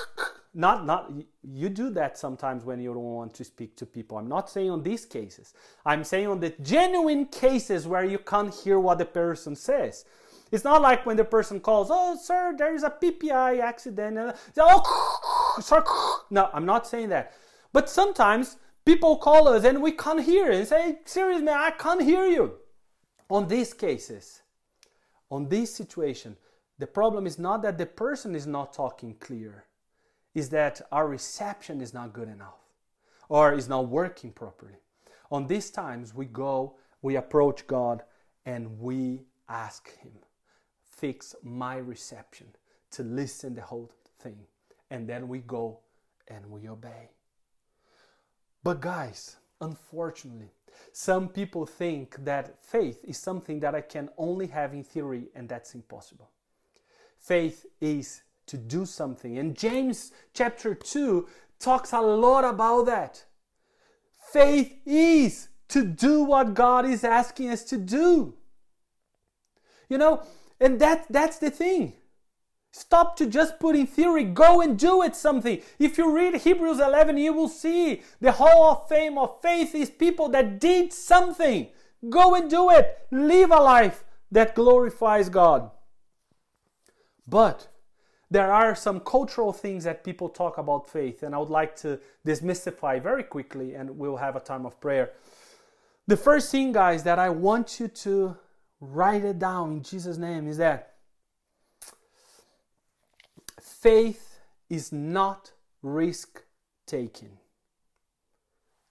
not 0.54 0.86
not 0.86 1.12
you 1.42 1.68
do 1.68 1.90
that 1.90 2.18
sometimes 2.18 2.64
when 2.64 2.80
you 2.80 2.92
don't 2.92 3.02
want 3.02 3.34
to 3.34 3.44
speak 3.44 3.76
to 3.76 3.84
people 3.84 4.16
i'm 4.16 4.28
not 4.28 4.48
saying 4.48 4.70
on 4.70 4.82
these 4.82 5.04
cases 5.04 5.52
i'm 5.84 6.02
saying 6.02 6.26
on 6.26 6.40
the 6.40 6.50
genuine 6.62 7.26
cases 7.26 7.86
where 7.86 8.04
you 8.04 8.18
can't 8.18 8.54
hear 8.54 8.78
what 8.78 8.98
the 8.98 9.04
person 9.04 9.54
says 9.54 10.04
it's 10.50 10.64
not 10.64 10.80
like 10.80 11.04
when 11.04 11.16
the 11.16 11.24
person 11.24 11.60
calls 11.60 11.88
oh 11.90 12.18
sir 12.20 12.54
there 12.56 12.74
is 12.74 12.82
a 12.82 12.90
ppi 12.90 13.60
accident 13.60 14.34
oh 14.58 15.17
sorry 15.60 15.84
no 16.30 16.50
i'm 16.52 16.66
not 16.66 16.86
saying 16.86 17.08
that 17.08 17.32
but 17.72 17.88
sometimes 17.88 18.56
people 18.84 19.16
call 19.16 19.48
us 19.48 19.64
and 19.64 19.82
we 19.82 19.92
can't 19.92 20.22
hear 20.22 20.50
and 20.50 20.66
say 20.66 20.98
seriously 21.04 21.44
man 21.44 21.58
i 21.58 21.70
can't 21.70 22.02
hear 22.02 22.26
you 22.26 22.54
on 23.30 23.46
these 23.48 23.72
cases 23.74 24.42
on 25.30 25.48
this 25.48 25.74
situation 25.74 26.36
the 26.78 26.86
problem 26.86 27.26
is 27.26 27.38
not 27.38 27.62
that 27.62 27.76
the 27.76 27.86
person 27.86 28.34
is 28.34 28.46
not 28.46 28.72
talking 28.72 29.14
clear 29.18 29.64
is 30.34 30.48
that 30.50 30.80
our 30.92 31.08
reception 31.08 31.80
is 31.80 31.92
not 31.92 32.12
good 32.12 32.28
enough 32.28 32.60
or 33.28 33.52
is 33.52 33.68
not 33.68 33.88
working 33.88 34.30
properly. 34.30 34.76
On 35.30 35.46
these 35.46 35.70
times, 35.70 36.14
we 36.14 36.26
go, 36.26 36.76
we 37.02 37.16
approach 37.16 37.66
God, 37.66 38.02
and 38.46 38.80
we 38.80 39.24
ask 39.48 39.94
Him, 39.98 40.12
fix 40.84 41.34
my 41.42 41.76
reception 41.76 42.46
to 42.92 43.02
listen 43.02 43.54
the 43.54 43.62
whole 43.62 43.90
thing. 44.20 44.38
And 44.90 45.08
then 45.08 45.28
we 45.28 45.40
go 45.40 45.80
and 46.28 46.46
we 46.46 46.68
obey. 46.68 47.10
But, 48.62 48.80
guys, 48.80 49.36
unfortunately, 49.60 50.50
some 50.92 51.28
people 51.28 51.66
think 51.66 52.24
that 52.24 52.62
faith 52.64 53.04
is 53.04 53.18
something 53.18 53.60
that 53.60 53.74
I 53.74 53.80
can 53.80 54.08
only 54.16 54.46
have 54.48 54.74
in 54.74 54.84
theory, 54.84 55.28
and 55.34 55.48
that's 55.48 55.74
impossible. 55.74 56.30
Faith 57.18 57.66
is 57.80 58.22
to 58.46 58.56
do 58.56 58.86
something. 58.86 59.38
And 59.38 59.56
James 59.56 60.12
chapter 60.32 60.74
2 60.74 61.28
talks 61.58 61.92
a 61.92 62.00
lot 62.00 62.44
about 62.44 62.86
that. 62.86 63.24
Faith 64.32 64.74
is 64.84 65.48
to 65.68 65.84
do 65.84 66.22
what 66.22 66.54
God 66.54 66.86
is 66.86 67.04
asking 67.04 67.50
us 67.50 67.64
to 67.64 67.76
do. 67.76 68.34
You 69.88 69.98
know, 69.98 70.22
and 70.60 70.80
that 70.80 71.06
that's 71.10 71.38
the 71.38 71.50
thing. 71.50 71.94
Stop 72.70 73.16
to 73.16 73.26
just 73.26 73.58
put 73.58 73.74
in 73.74 73.86
theory, 73.86 74.24
go 74.24 74.60
and 74.60 74.78
do 74.78 75.02
it 75.02 75.16
something. 75.16 75.60
If 75.78 75.98
you 75.98 76.14
read 76.14 76.36
Hebrews 76.36 76.80
11, 76.80 77.16
you 77.16 77.32
will 77.32 77.48
see 77.48 78.02
the 78.20 78.32
hall 78.32 78.70
of 78.70 78.88
fame 78.88 79.16
of 79.16 79.40
faith 79.40 79.74
is 79.74 79.90
people 79.90 80.28
that 80.30 80.60
did 80.60 80.92
something. 80.92 81.68
Go 82.08 82.34
and 82.34 82.48
do 82.50 82.70
it. 82.70 83.06
Live 83.10 83.50
a 83.50 83.56
life 83.56 84.04
that 84.30 84.54
glorifies 84.54 85.28
God. 85.28 85.70
But 87.26 87.68
there 88.30 88.52
are 88.52 88.74
some 88.74 89.00
cultural 89.00 89.52
things 89.52 89.84
that 89.84 90.04
people 90.04 90.28
talk 90.28 90.58
about 90.58 90.88
faith, 90.88 91.22
and 91.22 91.34
I 91.34 91.38
would 91.38 91.50
like 91.50 91.74
to 91.76 91.98
demystify 92.26 93.02
very 93.02 93.22
quickly, 93.22 93.74
and 93.74 93.98
we'll 93.98 94.16
have 94.16 94.36
a 94.36 94.40
time 94.40 94.66
of 94.66 94.78
prayer. 94.80 95.12
The 96.06 96.16
first 96.16 96.52
thing, 96.52 96.72
guys, 96.72 97.02
that 97.04 97.18
I 97.18 97.30
want 97.30 97.80
you 97.80 97.88
to 97.88 98.36
write 98.80 99.24
it 99.24 99.38
down 99.38 99.72
in 99.72 99.82
Jesus' 99.82 100.18
name 100.18 100.46
is 100.46 100.58
that 100.58 100.94
faith 103.88 104.40
is 104.68 104.92
not 104.92 105.52
risk 105.80 106.42
taking. 106.86 107.38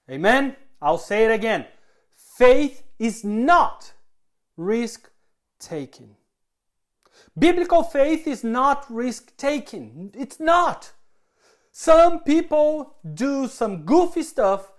Amen? 0.09 0.55
I'll 0.81 0.97
say 0.97 1.25
it 1.25 1.31
again. 1.31 1.67
Faith 2.15 2.81
is 2.97 3.23
not 3.23 3.93
risk 4.55 5.11
taking. 5.59 6.15
Biblical 7.37 7.83
faith 7.83 8.25
is 8.25 8.43
not 8.43 8.87
risk 8.89 9.37
taking. 9.37 10.09
It's 10.17 10.39
not. 10.39 10.93
Some 11.71 12.21
people 12.21 12.95
do 13.13 13.47
some 13.47 13.85
goofy 13.85 14.23
stuff 14.23 14.73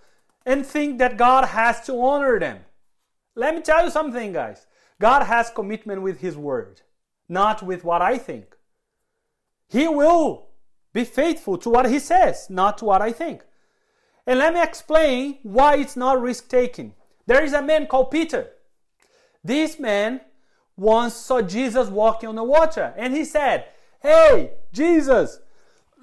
and 0.44 0.66
think 0.66 0.98
that 0.98 1.16
God 1.16 1.44
has 1.44 1.86
to 1.86 1.92
honor 2.02 2.40
them. 2.40 2.58
Let 3.36 3.54
me 3.54 3.60
tell 3.60 3.84
you 3.84 3.90
something, 3.92 4.32
guys. 4.32 4.66
God 5.00 5.22
has 5.22 5.48
commitment 5.50 6.02
with 6.02 6.18
His 6.18 6.36
word, 6.36 6.80
not 7.28 7.62
with 7.62 7.84
what 7.84 8.02
I 8.02 8.18
think. 8.18 8.57
He 9.68 9.86
will 9.88 10.48
be 10.92 11.04
faithful 11.04 11.58
to 11.58 11.70
what 11.70 11.90
He 11.90 11.98
says, 11.98 12.48
not 12.48 12.78
to 12.78 12.84
what 12.84 13.02
I 13.02 13.12
think. 13.12 13.44
And 14.26 14.38
let 14.38 14.52
me 14.52 14.62
explain 14.62 15.38
why 15.42 15.76
it's 15.76 15.96
not 15.96 16.20
risk 16.20 16.48
taking. 16.48 16.94
There 17.26 17.42
is 17.42 17.52
a 17.52 17.62
man 17.62 17.86
called 17.86 18.10
Peter. 18.10 18.48
This 19.42 19.78
man 19.78 20.20
once 20.76 21.14
saw 21.14 21.42
Jesus 21.42 21.88
walking 21.88 22.28
on 22.28 22.36
the 22.36 22.44
water 22.44 22.94
and 22.96 23.14
he 23.14 23.24
said, 23.24 23.66
Hey, 24.00 24.52
Jesus, 24.72 25.40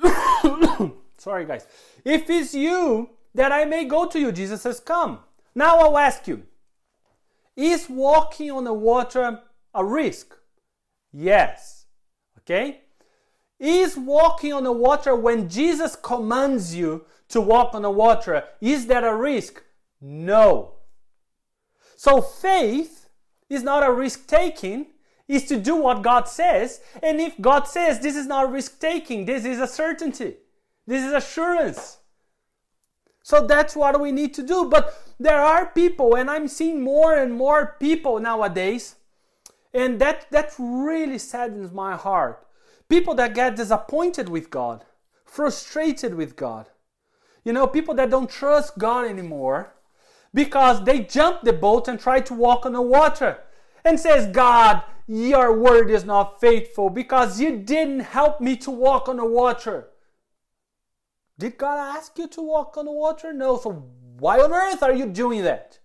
sorry 1.18 1.46
guys, 1.46 1.68
if 2.04 2.30
it's 2.30 2.54
you, 2.54 3.10
that 3.36 3.52
I 3.52 3.66
may 3.66 3.86
go 3.86 4.08
to 4.08 4.20
you. 4.20 4.32
Jesus 4.32 4.62
says, 4.62 4.80
Come. 4.80 5.20
Now 5.54 5.80
I'll 5.80 5.98
ask 5.98 6.28
you, 6.28 6.44
is 7.56 7.88
walking 7.90 8.52
on 8.52 8.64
the 8.64 8.74
water 8.74 9.42
a 9.74 9.86
risk? 9.86 10.36
Yes. 11.14 11.86
Okay? 12.40 12.82
Is 13.60 13.96
walking 13.96 14.54
on 14.54 14.64
the 14.64 14.72
water 14.72 15.16
when 15.16 15.50
Jesus 15.50 15.96
commands 15.96 16.76
you 16.76 17.06
to 17.30 17.42
walk 17.42 17.74
on 17.74 17.82
the 17.82 17.92
water, 17.92 18.44
is 18.62 18.88
that 18.88 19.04
a 19.04 19.16
risk? 19.16 19.64
No. 20.02 20.74
So 21.96 22.22
faith 22.22 23.10
is 23.50 23.64
not 23.64 23.88
a 23.88 23.92
risk 23.92 24.28
taking, 24.28 24.88
is 25.28 25.46
to 25.46 25.58
do 25.58 25.76
what 25.76 26.04
God 26.04 26.28
says. 26.28 26.82
And 27.02 27.20
if 27.20 27.40
God 27.40 27.68
says 27.68 28.00
this 28.00 28.16
is 28.16 28.28
not 28.28 28.52
risk 28.52 28.80
taking, 28.80 29.26
this 29.26 29.46
is 29.46 29.60
a 29.60 29.68
certainty, 29.68 30.36
this 30.86 31.04
is 31.04 31.14
assurance. 31.14 31.98
So 33.24 33.48
that's 33.48 33.76
what 33.76 34.00
we 34.00 34.12
need 34.12 34.36
to 34.36 34.44
do. 34.44 34.70
But 34.70 35.02
there 35.20 35.40
are 35.40 35.68
people, 35.68 36.16
and 36.16 36.30
I'm 36.30 36.48
seeing 36.48 36.84
more 36.84 37.16
and 37.16 37.34
more 37.34 37.76
people 37.80 38.20
nowadays, 38.20 38.96
and 39.74 40.00
that, 40.00 40.28
that 40.30 40.54
really 40.60 41.18
saddens 41.18 41.72
my 41.72 41.96
heart. 41.96 42.46
People 42.96 43.16
that 43.16 43.36
get 43.36 43.58
disappointed 43.58 44.30
with 44.30 44.50
God, 44.50 44.86
frustrated 45.26 46.16
with 46.16 46.38
God. 46.38 46.70
You 47.44 47.52
know, 47.52 47.68
people 47.68 47.94
that 47.96 48.10
don't 48.10 48.30
trust 48.30 48.78
God 48.78 49.06
anymore 49.06 49.76
because 50.34 50.82
they 50.86 51.02
jump 51.02 51.42
the 51.42 51.52
boat 51.52 51.90
and 51.90 52.00
try 52.00 52.22
to 52.22 52.34
walk 52.34 52.66
on 52.66 52.72
the 52.72 52.82
water 52.82 53.40
and 53.84 54.00
says, 54.00 54.34
God, 54.34 54.82
your 55.08 55.60
word 55.60 55.92
is 55.92 56.06
not 56.06 56.40
faithful 56.40 56.90
because 56.90 57.38
you 57.38 57.58
didn't 57.58 58.00
help 58.00 58.40
me 58.40 58.56
to 58.56 58.72
walk 58.72 59.10
on 59.10 59.18
the 59.18 59.26
water. 59.26 59.90
Did 61.38 61.58
God 61.58 61.98
ask 61.98 62.18
you 62.18 62.30
to 62.30 62.42
walk 62.42 62.78
on 62.78 62.86
the 62.86 62.94
water? 62.94 63.34
No. 63.34 63.58
So 63.58 63.72
why 64.20 64.40
on 64.40 64.54
earth 64.54 64.82
are 64.82 64.94
you 64.94 65.08
doing 65.08 65.44
that? 65.44 65.80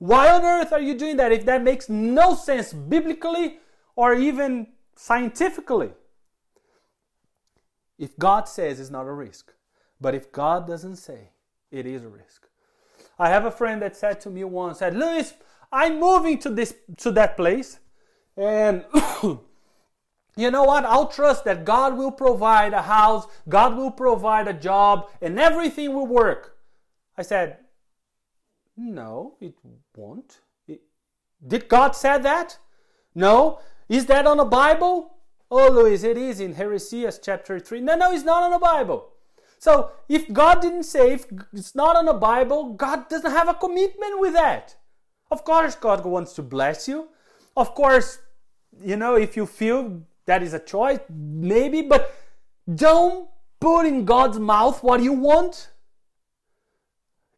Why 0.00 0.28
on 0.28 0.44
earth 0.44 0.70
are 0.70 0.82
you 0.82 0.98
doing 0.98 1.16
that 1.16 1.32
if 1.32 1.46
that 1.46 1.62
makes 1.62 1.88
no 1.88 2.34
sense 2.34 2.74
biblically 2.74 3.56
or 3.96 4.12
even 4.12 4.66
scientifically? 4.94 5.92
If 8.02 8.18
God 8.18 8.48
says 8.48 8.80
it's 8.80 8.90
not 8.90 9.06
a 9.06 9.12
risk, 9.12 9.52
but 10.00 10.12
if 10.12 10.32
God 10.32 10.66
doesn't 10.66 10.96
say, 10.96 11.28
it 11.70 11.86
is 11.86 12.02
a 12.02 12.08
risk. 12.08 12.48
I 13.16 13.28
have 13.28 13.44
a 13.44 13.50
friend 13.52 13.80
that 13.80 13.96
said 13.96 14.20
to 14.22 14.28
me 14.28 14.42
once, 14.42 14.80
said, 14.80 14.96
Luis, 14.96 15.34
I'm 15.70 16.00
moving 16.00 16.38
to 16.40 16.50
this 16.50 16.74
to 16.96 17.12
that 17.12 17.36
place, 17.36 17.78
and 18.36 18.84
you 19.22 20.50
know 20.50 20.64
what? 20.64 20.84
I'll 20.84 21.06
trust 21.06 21.44
that 21.44 21.64
God 21.64 21.96
will 21.96 22.10
provide 22.10 22.72
a 22.72 22.82
house, 22.82 23.28
God 23.48 23.76
will 23.76 23.92
provide 23.92 24.48
a 24.48 24.52
job, 24.52 25.08
and 25.20 25.38
everything 25.38 25.94
will 25.94 26.08
work. 26.08 26.58
I 27.16 27.22
said, 27.22 27.58
No, 28.76 29.36
it 29.40 29.54
won't. 29.96 30.40
It, 30.66 30.80
did 31.46 31.68
God 31.68 31.94
say 31.94 32.18
that? 32.18 32.58
No. 33.14 33.60
Is 33.88 34.06
that 34.06 34.26
on 34.26 34.38
the 34.38 34.44
Bible? 34.44 35.11
Oh, 35.54 35.70
Luis, 35.70 36.02
it 36.02 36.16
is 36.16 36.40
in 36.40 36.54
Heresias 36.54 37.20
chapter 37.22 37.60
3. 37.60 37.82
No, 37.82 37.94
no, 37.94 38.10
it's 38.10 38.24
not 38.24 38.42
on 38.42 38.52
the 38.52 38.58
Bible. 38.58 39.10
So 39.58 39.90
if 40.08 40.32
God 40.32 40.62
didn't 40.62 40.84
say, 40.84 41.12
if 41.12 41.26
it's 41.52 41.74
not 41.74 41.94
on 41.94 42.06
the 42.06 42.14
Bible, 42.14 42.72
God 42.72 43.10
doesn't 43.10 43.30
have 43.30 43.50
a 43.50 43.54
commitment 43.54 44.18
with 44.18 44.32
that. 44.32 44.74
Of 45.30 45.44
course, 45.44 45.74
God 45.74 46.06
wants 46.06 46.32
to 46.36 46.42
bless 46.42 46.88
you. 46.88 47.08
Of 47.54 47.74
course, 47.74 48.20
you 48.82 48.96
know, 48.96 49.16
if 49.16 49.36
you 49.36 49.44
feel 49.44 50.00
that 50.24 50.42
is 50.42 50.54
a 50.54 50.58
choice, 50.58 51.00
maybe, 51.10 51.82
but 51.82 52.14
don't 52.74 53.28
put 53.60 53.84
in 53.84 54.06
God's 54.06 54.38
mouth 54.38 54.82
what 54.82 55.02
you 55.02 55.12
want. 55.12 55.68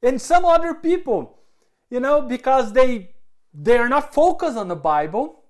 And 0.04 0.22
some 0.22 0.44
other 0.44 0.72
people, 0.72 1.40
you 1.90 1.98
know, 1.98 2.22
because 2.22 2.74
they 2.74 3.10
they 3.52 3.76
are 3.76 3.88
not 3.88 4.14
focused 4.14 4.56
on 4.56 4.68
the 4.68 4.76
Bible, 4.76 5.43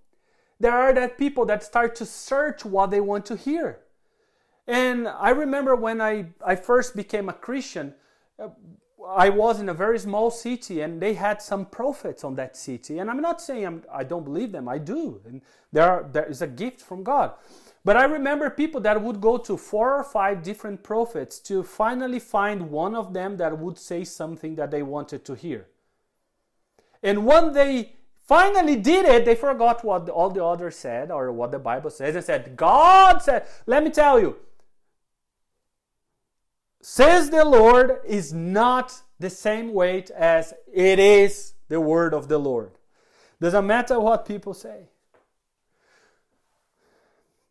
there 0.65 0.73
are 0.73 0.95
that 0.95 1.19
people 1.19 1.45
that 1.45 1.63
start 1.63 1.95
to 1.95 2.07
search 2.07 2.65
what 2.65 2.91
they 2.91 2.99
want 2.99 3.27
to 3.27 3.37
hear. 3.37 3.81
And 4.67 5.07
I 5.07 5.29
remember 5.29 5.77
when 5.77 6.01
I, 6.01 6.29
I 6.43 6.57
first 6.57 6.97
became 6.97 7.29
a 7.29 7.35
Christian, 7.35 7.93
uh, 8.39 8.49
I 9.07 9.29
was 9.29 9.61
in 9.61 9.69
a 9.69 9.75
very 9.75 9.99
small 9.99 10.31
city 10.31 10.81
and 10.81 11.03
they 11.03 11.13
had 11.13 11.43
some 11.43 11.67
prophets 11.67 12.25
on 12.25 12.37
that 12.37 12.57
city. 12.57 12.99
And 12.99 13.11
I'm 13.11 13.21
not 13.21 13.43
saying 13.43 13.67
I'm, 13.67 13.83
I 13.93 14.05
do 14.05 14.15
not 14.15 14.25
believe 14.25 14.53
them, 14.53 14.67
I 14.67 14.79
do. 14.79 15.21
And 15.27 15.43
there, 15.71 15.91
are, 15.91 16.09
there 16.11 16.25
is 16.25 16.41
a 16.41 16.47
gift 16.47 16.81
from 16.81 17.03
God. 17.03 17.33
But 17.85 17.99
I 17.99 18.05
remember 18.05 18.49
people 18.49 18.81
that 18.81 19.03
would 19.03 19.21
go 19.21 19.37
to 19.37 19.59
four 19.59 19.99
or 19.99 20.05
five 20.05 20.43
different 20.43 20.83
prophets 20.83 21.41
to 21.41 21.63
finally 21.63 22.21
find 22.21 22.71
one 22.71 22.95
of 22.95 23.13
them 23.13 23.37
that 23.37 23.59
would 23.59 23.79
say 23.79 24.03
something 24.03 24.55
that 24.55 24.71
they 24.71 24.83
wanted 24.83 25.27
to 25.27 25.35
hear. 25.35 25.67
And 27.03 27.27
one 27.27 27.53
they 27.53 27.97
finally 28.27 28.77
did 28.77 29.07
it, 29.07 29.25
they 29.25 29.35
forgot 29.35 29.85
what 29.85 30.09
all 30.09 30.31
the 30.31 30.45
others 30.45 30.77
said 30.77 31.11
or 31.11 31.31
what 31.33 31.51
the 31.53 31.59
Bible 31.59 31.91
says 31.91 32.15
and 32.15 32.25
said, 32.25 32.57
God 32.57 33.23
said, 33.23 33.47
let 33.67 33.85
me 33.85 33.91
tell 33.91 34.21
you, 34.21 34.37
says 36.81 37.31
the 37.31 37.45
Lord 37.45 38.01
is 38.07 38.33
not 38.33 39.01
the 39.19 39.31
same 39.31 39.73
weight 39.73 40.11
as 40.11 40.53
it 40.73 40.99
is 40.99 41.55
the 41.69 41.81
word 41.81 42.13
of 42.15 42.29
the 42.29 42.39
Lord. 42.39 42.73
Doesn't 43.41 43.67
matter 43.67 44.01
what 44.01 44.27
people 44.27 44.55
say. 44.55 44.89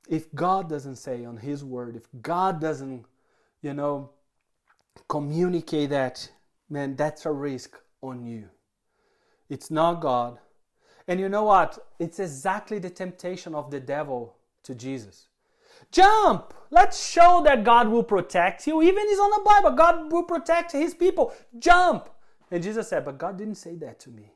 If 0.10 0.34
God 0.36 0.70
doesn't 0.70 0.98
say 0.98 1.24
on 1.26 1.38
His 1.38 1.64
word, 1.64 1.96
if 1.96 2.08
God 2.22 2.60
doesn't, 2.60 3.06
you 3.62 3.74
know, 3.74 4.10
communicate 5.08 5.90
that, 5.92 6.30
man, 6.70 6.96
that's 6.96 7.26
a 7.26 7.32
risk 7.32 7.78
on 8.02 8.26
you. 8.26 8.50
It's 9.50 9.72
not 9.72 10.02
God. 10.02 10.40
And 11.08 11.20
you 11.20 11.30
know 11.30 11.44
what? 11.44 11.86
It's 12.00 12.20
exactly 12.20 12.80
the 12.80 12.90
temptation 12.90 13.54
of 13.54 13.72
the 13.72 13.80
devil 13.80 14.36
to 14.64 14.74
Jesus. 14.74 15.28
Jump! 15.92 16.54
Let's 16.72 17.08
show 17.08 17.42
that 17.44 17.64
God 17.64 17.90
will 17.90 18.04
protect 18.04 18.66
you. 18.66 18.82
Even 18.82 19.04
it's 19.08 19.20
on 19.20 19.30
the 19.32 19.44
Bible. 19.46 19.78
God 19.78 20.12
will 20.12 20.24
protect 20.24 20.72
his 20.72 20.94
people. 20.94 21.34
Jump! 21.60 22.10
And 22.50 22.64
Jesus 22.64 22.88
said, 22.88 23.06
But 23.06 23.18
God 23.18 23.38
didn't 23.38 23.56
say 23.56 23.76
that 23.76 24.00
to 24.02 24.10
me. 24.10 24.34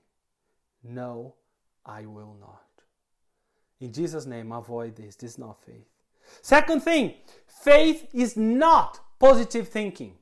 No, 0.84 1.36
I 1.86 2.06
will 2.06 2.36
not. 2.40 2.62
In 3.80 3.94
Jesus' 3.94 4.26
name, 4.26 4.52
avoid 4.52 4.96
this. 4.96 5.16
This 5.16 5.32
is 5.32 5.38
not 5.38 5.64
faith. 5.64 5.88
Second 6.42 6.82
thing, 6.82 7.14
faith 7.48 8.08
is 8.14 8.36
not 8.36 9.00
positive 9.20 9.68
thinking. 9.70 10.16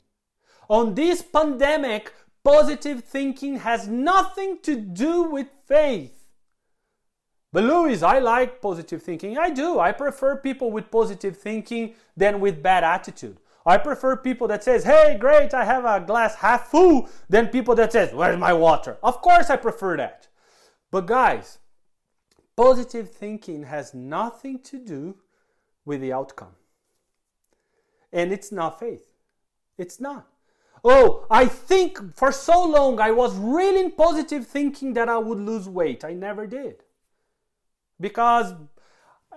On 0.70 0.94
this 0.94 1.22
pandemic, 1.22 2.14
positive 2.44 3.04
thinking 3.04 3.60
has 3.60 3.88
nothing 3.88 4.60
to 4.64 4.76
do 4.76 5.24
with 5.24 5.48
faith. 5.68 6.15
But 7.56 7.64
Louis, 7.64 8.04
I 8.04 8.20
like 8.20 8.60
positive 8.60 9.02
thinking. 9.02 9.38
I 9.38 9.50
do. 9.50 9.80
I 9.80 9.94
prefer 9.94 10.36
people 10.36 10.72
with 10.72 10.92
positive 10.92 11.38
thinking 11.38 11.96
than 12.18 12.42
with 12.42 12.62
bad 12.62 12.84
attitude. 12.84 13.38
I 13.66 13.78
prefer 13.78 14.18
people 14.18 14.50
that 14.50 14.62
says, 14.62 14.84
"Hey, 14.84 15.16
great, 15.18 15.54
I 15.54 15.64
have 15.64 15.86
a 15.86 16.06
glass 16.06 16.36
half 16.36 16.68
full," 16.68 17.08
than 17.30 17.48
people 17.48 17.74
that 17.76 17.94
says, 17.94 18.14
"Where's 18.14 18.38
my 18.38 18.52
water?" 18.52 18.98
Of 19.02 19.22
course, 19.22 19.50
I 19.50 19.56
prefer 19.56 19.96
that. 19.96 20.28
But 20.92 21.06
guys, 21.06 21.60
positive 22.58 23.12
thinking 23.12 23.64
has 23.64 23.94
nothing 23.94 24.60
to 24.64 24.78
do 24.78 25.20
with 25.86 26.02
the 26.02 26.12
outcome. 26.12 26.58
And 28.12 28.34
it's 28.34 28.52
not 28.52 28.82
faith. 28.82 29.14
It's 29.78 30.02
not. 30.02 30.28
Oh, 30.84 31.26
I 31.32 31.46
think 31.46 32.18
for 32.18 32.34
so 32.34 32.66
long 32.66 33.00
I 33.00 33.12
was 33.12 33.34
really 33.38 33.80
in 33.80 33.92
positive 33.92 34.46
thinking 34.46 34.94
that 34.96 35.08
I 35.08 35.20
would 35.20 35.40
lose 35.40 35.70
weight. 35.70 36.04
I 36.04 36.12
never 36.12 36.46
did. 36.46 36.84
Because 38.00 38.54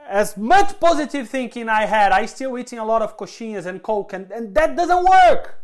as 0.08 0.36
much 0.36 0.80
positive 0.80 1.28
thinking 1.28 1.68
I 1.68 1.86
had, 1.86 2.12
I 2.12 2.26
still 2.26 2.58
eating 2.58 2.78
a 2.78 2.84
lot 2.84 3.02
of 3.02 3.16
coxinhas 3.16 3.66
and 3.66 3.82
coke, 3.82 4.12
and, 4.12 4.30
and 4.30 4.54
that 4.54 4.76
doesn't 4.76 5.04
work. 5.04 5.62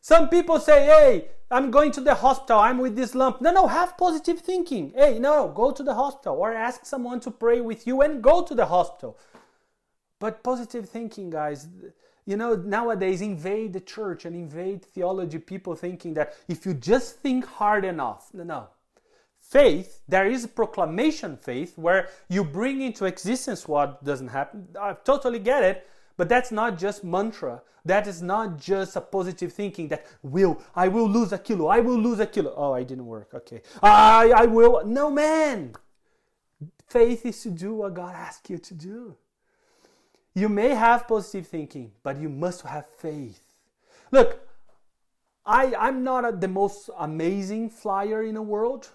Some 0.00 0.28
people 0.28 0.58
say, 0.58 0.86
hey, 0.86 1.28
I'm 1.50 1.70
going 1.70 1.92
to 1.92 2.00
the 2.00 2.14
hospital, 2.14 2.60
I'm 2.60 2.78
with 2.78 2.96
this 2.96 3.14
lump. 3.14 3.40
No, 3.40 3.52
no, 3.52 3.66
have 3.66 3.98
positive 3.98 4.40
thinking. 4.40 4.92
Hey, 4.94 5.18
no, 5.18 5.48
go 5.48 5.72
to 5.72 5.82
the 5.82 5.94
hospital 5.94 6.36
or 6.36 6.52
ask 6.52 6.86
someone 6.86 7.20
to 7.20 7.30
pray 7.30 7.60
with 7.60 7.86
you 7.86 8.00
and 8.02 8.22
go 8.22 8.42
to 8.42 8.54
the 8.54 8.66
hospital. 8.66 9.18
But 10.20 10.42
positive 10.42 10.88
thinking, 10.88 11.30
guys, 11.30 11.66
you 12.24 12.36
know, 12.36 12.54
nowadays 12.54 13.20
invade 13.20 13.72
the 13.72 13.80
church 13.80 14.24
and 14.24 14.36
invade 14.36 14.84
theology, 14.84 15.38
people 15.38 15.74
thinking 15.74 16.14
that 16.14 16.34
if 16.46 16.64
you 16.64 16.74
just 16.74 17.16
think 17.16 17.44
hard 17.44 17.84
enough, 17.84 18.30
no, 18.32 18.44
no, 18.44 18.68
faith, 19.50 20.00
there 20.08 20.26
is 20.26 20.46
proclamation 20.46 21.36
faith 21.36 21.76
where 21.76 22.08
you 22.28 22.44
bring 22.44 22.80
into 22.82 23.04
existence 23.04 23.66
what 23.66 24.02
doesn't 24.04 24.28
happen. 24.28 24.68
I 24.80 24.92
totally 25.04 25.40
get 25.40 25.64
it, 25.64 25.88
but 26.16 26.28
that's 26.28 26.52
not 26.52 26.78
just 26.78 27.02
mantra. 27.02 27.60
That 27.84 28.06
is 28.06 28.22
not 28.22 28.58
just 28.58 28.94
a 28.94 29.00
positive 29.00 29.52
thinking 29.52 29.88
that 29.88 30.06
will, 30.22 30.62
I 30.74 30.86
will 30.88 31.08
lose 31.08 31.32
a 31.32 31.38
kilo, 31.38 31.66
I 31.66 31.80
will 31.80 31.98
lose 31.98 32.20
a 32.20 32.26
kilo. 32.26 32.54
Oh, 32.56 32.72
I 32.72 32.84
didn't 32.84 33.06
work. 33.06 33.30
Okay. 33.34 33.62
I, 33.82 34.32
I 34.36 34.46
will. 34.46 34.84
No, 34.84 35.10
man. 35.10 35.74
Faith 36.86 37.24
is 37.26 37.42
to 37.42 37.50
do 37.50 37.74
what 37.74 37.94
God 37.94 38.14
asks 38.14 38.50
you 38.50 38.58
to 38.58 38.74
do. 38.74 39.16
You 40.34 40.48
may 40.48 40.74
have 40.74 41.08
positive 41.08 41.48
thinking, 41.48 41.92
but 42.02 42.18
you 42.18 42.28
must 42.28 42.62
have 42.62 42.86
faith. 42.86 43.40
Look, 44.12 44.46
I, 45.44 45.74
I'm 45.74 46.04
not 46.04 46.28
a, 46.28 46.36
the 46.36 46.48
most 46.48 46.90
amazing 46.98 47.70
flyer 47.70 48.22
in 48.22 48.34
the 48.34 48.42
world. 48.42 48.90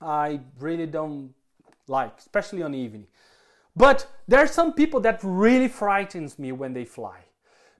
I 0.00 0.40
really 0.58 0.86
don't 0.86 1.34
like, 1.88 2.18
especially 2.18 2.62
on 2.62 2.72
the 2.72 2.78
evening. 2.78 3.06
But 3.74 4.06
there 4.26 4.40
are 4.40 4.46
some 4.46 4.72
people 4.72 5.00
that 5.00 5.20
really 5.22 5.68
frightens 5.68 6.38
me 6.38 6.52
when 6.52 6.72
they 6.72 6.84
fly 6.84 7.20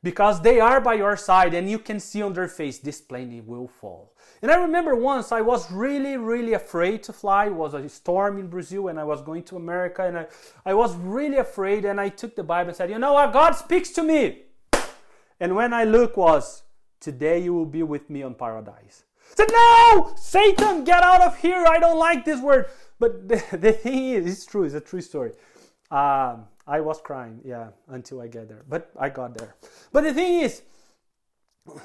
because 0.02 0.40
they 0.40 0.60
are 0.60 0.80
by 0.80 0.94
your 0.94 1.16
side 1.16 1.54
and 1.54 1.68
you 1.68 1.78
can 1.78 1.98
see 1.98 2.22
on 2.22 2.32
their 2.34 2.48
face 2.48 2.78
this 2.78 3.00
plane 3.00 3.42
will 3.46 3.66
fall. 3.66 4.12
And 4.42 4.50
I 4.50 4.56
remember 4.56 4.94
once 4.94 5.32
I 5.32 5.40
was 5.40 5.72
really, 5.72 6.16
really 6.16 6.52
afraid 6.52 7.02
to 7.04 7.12
fly. 7.12 7.46
It 7.46 7.54
was 7.54 7.74
a 7.74 7.88
storm 7.88 8.38
in 8.38 8.46
Brazil 8.48 8.88
and 8.88 9.00
I 9.00 9.04
was 9.04 9.22
going 9.22 9.42
to 9.44 9.56
America 9.56 10.06
and 10.06 10.18
I, 10.18 10.26
I 10.64 10.74
was 10.74 10.94
really 10.96 11.38
afraid 11.38 11.86
and 11.86 12.00
I 12.00 12.10
took 12.10 12.36
the 12.36 12.44
Bible 12.44 12.68
and 12.68 12.76
said, 12.76 12.90
you 12.90 12.98
know 12.98 13.14
what, 13.14 13.32
God 13.32 13.52
speaks 13.52 13.90
to 13.90 14.02
me. 14.02 14.42
And 15.40 15.56
when 15.56 15.72
I 15.72 15.84
look 15.84 16.16
was, 16.16 16.62
today 17.00 17.40
you 17.40 17.54
will 17.54 17.66
be 17.66 17.82
with 17.82 18.08
me 18.10 18.22
on 18.22 18.34
paradise 18.34 19.05
said, 19.34 19.48
No, 19.50 20.12
Satan, 20.16 20.84
get 20.84 21.02
out 21.02 21.22
of 21.22 21.36
here. 21.38 21.64
I 21.66 21.78
don't 21.78 21.98
like 21.98 22.24
this 22.24 22.40
word. 22.40 22.66
But 22.98 23.28
the, 23.28 23.42
the 23.52 23.72
thing 23.72 24.10
is, 24.10 24.26
it's 24.26 24.46
true, 24.46 24.64
it's 24.64 24.74
a 24.74 24.80
true 24.80 25.00
story. 25.00 25.32
Um, 25.90 26.46
I 26.66 26.80
was 26.80 27.00
crying, 27.00 27.40
yeah, 27.44 27.68
until 27.88 28.20
I 28.20 28.26
get 28.26 28.48
there. 28.48 28.64
But 28.68 28.90
I 28.98 29.08
got 29.08 29.36
there. 29.36 29.54
But 29.92 30.04
the 30.04 30.12
thing 30.12 30.40
is, 30.40 30.62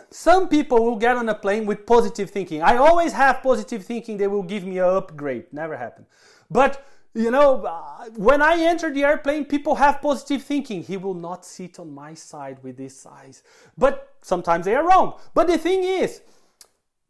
some 0.10 0.48
people 0.48 0.84
will 0.84 0.96
get 0.96 1.18
on 1.18 1.30
a 1.30 1.36
plane 1.36 1.66
with 1.66 1.86
positive 1.86 2.30
thinking. 2.30 2.62
I 2.62 2.78
always 2.78 3.14
have 3.14 3.42
positive 3.42 3.86
thinking, 3.86 4.18
they 4.18 4.28
will 4.28 4.44
give 4.44 4.64
me 4.64 4.80
an 4.80 4.86
upgrade. 4.86 5.46
Never 5.52 5.78
happened. 5.78 6.08
But 6.50 6.86
you 7.14 7.30
know, 7.30 7.64
uh, 7.66 8.06
when 8.16 8.42
I 8.42 8.62
enter 8.62 8.92
the 8.92 9.04
airplane, 9.04 9.46
people 9.46 9.76
have 9.76 10.02
positive 10.02 10.44
thinking. 10.44 10.82
He 10.82 10.96
will 10.96 11.14
not 11.14 11.46
sit 11.46 11.78
on 11.78 11.94
my 11.94 12.14
side 12.14 12.58
with 12.64 12.78
this 12.78 12.98
size. 12.98 13.44
But 13.78 14.16
sometimes 14.22 14.66
they 14.66 14.76
are 14.76 14.88
wrong. 14.88 15.20
But 15.34 15.48
the 15.48 15.58
thing 15.58 15.84
is, 15.84 16.22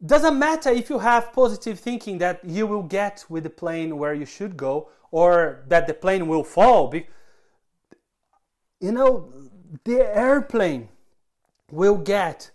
doesn't 0.04 0.38
matter 0.38 0.70
if 0.70 0.90
you 0.90 0.98
have 0.98 1.32
positive 1.32 1.78
thinking 1.78 2.18
that 2.18 2.44
you 2.44 2.66
will 2.66 2.82
get 2.82 3.24
with 3.28 3.44
the 3.44 3.50
plane 3.50 3.98
where 3.98 4.14
you 4.14 4.26
should 4.26 4.56
go 4.56 4.88
or 5.10 5.62
that 5.68 5.86
the 5.86 5.94
plane 5.94 6.26
will 6.26 6.42
fall. 6.42 6.92
You 8.80 8.92
know, 8.92 9.32
the 9.84 10.00
airplane 10.16 10.88
will 11.70 11.96
get. 11.96 12.50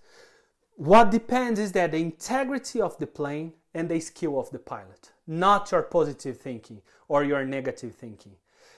What 0.75 1.09
depends 1.09 1.59
is 1.59 1.71
that 1.71 1.91
the 1.91 1.97
integrity 1.97 2.81
of 2.81 2.97
the 2.97 3.07
plane 3.07 3.53
and 3.73 3.89
the 3.89 3.99
skill 3.99 4.39
of 4.39 4.49
the 4.51 4.59
pilot, 4.59 5.11
not 5.25 5.71
your 5.71 5.83
positive 5.83 6.37
thinking 6.37 6.81
or 7.07 7.23
your 7.23 7.45
negative 7.45 7.95
thinking. 7.95 8.33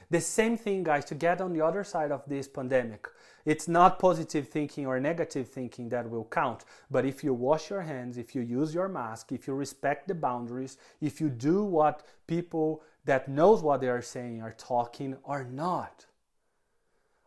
The 0.09 0.21
same 0.21 0.57
thing, 0.57 0.83
guys, 0.83 1.05
to 1.05 1.15
get 1.15 1.41
on 1.41 1.53
the 1.53 1.61
other 1.61 1.83
side 1.83 2.11
of 2.11 2.23
this 2.27 2.47
pandemic. 2.47 3.07
It's 3.45 3.67
not 3.67 3.99
positive 3.99 4.47
thinking 4.47 4.85
or 4.85 4.99
negative 4.99 5.47
thinking 5.47 5.89
that 5.89 6.09
will 6.09 6.25
count. 6.25 6.65
But 6.91 7.05
if 7.05 7.23
you 7.23 7.33
wash 7.33 7.69
your 7.69 7.81
hands, 7.81 8.17
if 8.17 8.35
you 8.35 8.41
use 8.41 8.73
your 8.73 8.87
mask, 8.87 9.31
if 9.31 9.47
you 9.47 9.53
respect 9.53 10.07
the 10.07 10.15
boundaries, 10.15 10.77
if 11.01 11.19
you 11.21 11.29
do 11.29 11.63
what 11.63 12.03
people 12.27 12.83
that 13.05 13.27
knows 13.27 13.61
what 13.61 13.81
they 13.81 13.89
are 13.89 14.01
saying 14.01 14.41
are 14.41 14.55
talking 14.57 15.17
or 15.23 15.43
not. 15.43 16.05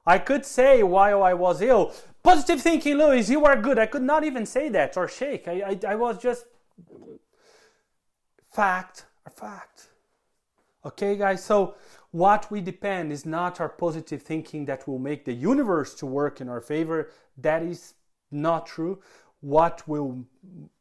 I 0.06 0.18
could 0.18 0.44
say 0.44 0.82
while 0.82 1.22
I 1.22 1.34
was 1.34 1.62
ill, 1.62 1.92
positive 2.22 2.60
thinking, 2.60 2.98
Louis, 2.98 3.28
you 3.30 3.44
are 3.44 3.56
good. 3.56 3.78
I 3.78 3.86
could 3.86 4.02
not 4.02 4.24
even 4.24 4.46
say 4.46 4.68
that 4.70 4.96
or 4.96 5.08
shake. 5.08 5.46
I, 5.46 5.78
I, 5.86 5.92
I 5.92 5.94
was 5.94 6.18
just 6.18 6.44
fact 8.52 9.06
or 9.26 9.30
fact. 9.30 9.88
Okay, 10.84 11.16
guys, 11.16 11.44
so 11.44 11.76
what 12.12 12.50
we 12.50 12.60
depend 12.60 13.10
is 13.10 13.26
not 13.26 13.60
our 13.60 13.68
positive 13.68 14.22
thinking 14.22 14.66
that 14.66 14.86
will 14.86 14.98
make 14.98 15.24
the 15.24 15.32
universe 15.32 15.94
to 15.94 16.06
work 16.06 16.40
in 16.40 16.48
our 16.48 16.60
favor. 16.60 17.10
That 17.38 17.62
is 17.62 17.94
not 18.30 18.66
true. 18.66 19.00
What 19.40 19.86
will 19.88 20.24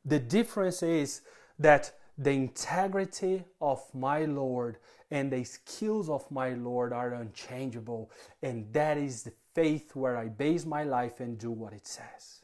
the 0.05 0.19
difference 0.19 0.83
is 0.83 1.21
that 1.57 1.93
the 2.17 2.31
integrity 2.31 3.45
of 3.61 3.81
my 3.93 4.25
Lord 4.25 4.77
and 5.09 5.31
the 5.31 5.43
skills 5.43 6.09
of 6.09 6.29
my 6.29 6.49
Lord 6.53 6.93
are 6.93 7.13
unchangeable. 7.13 8.11
And 8.43 8.71
that 8.73 8.97
is 8.97 9.23
the 9.23 9.33
faith 9.53 9.95
where 9.95 10.17
I 10.17 10.27
base 10.27 10.65
my 10.65 10.83
life 10.83 11.19
and 11.19 11.37
do 11.37 11.51
what 11.51 11.73
it 11.73 11.87
says. 11.87 12.43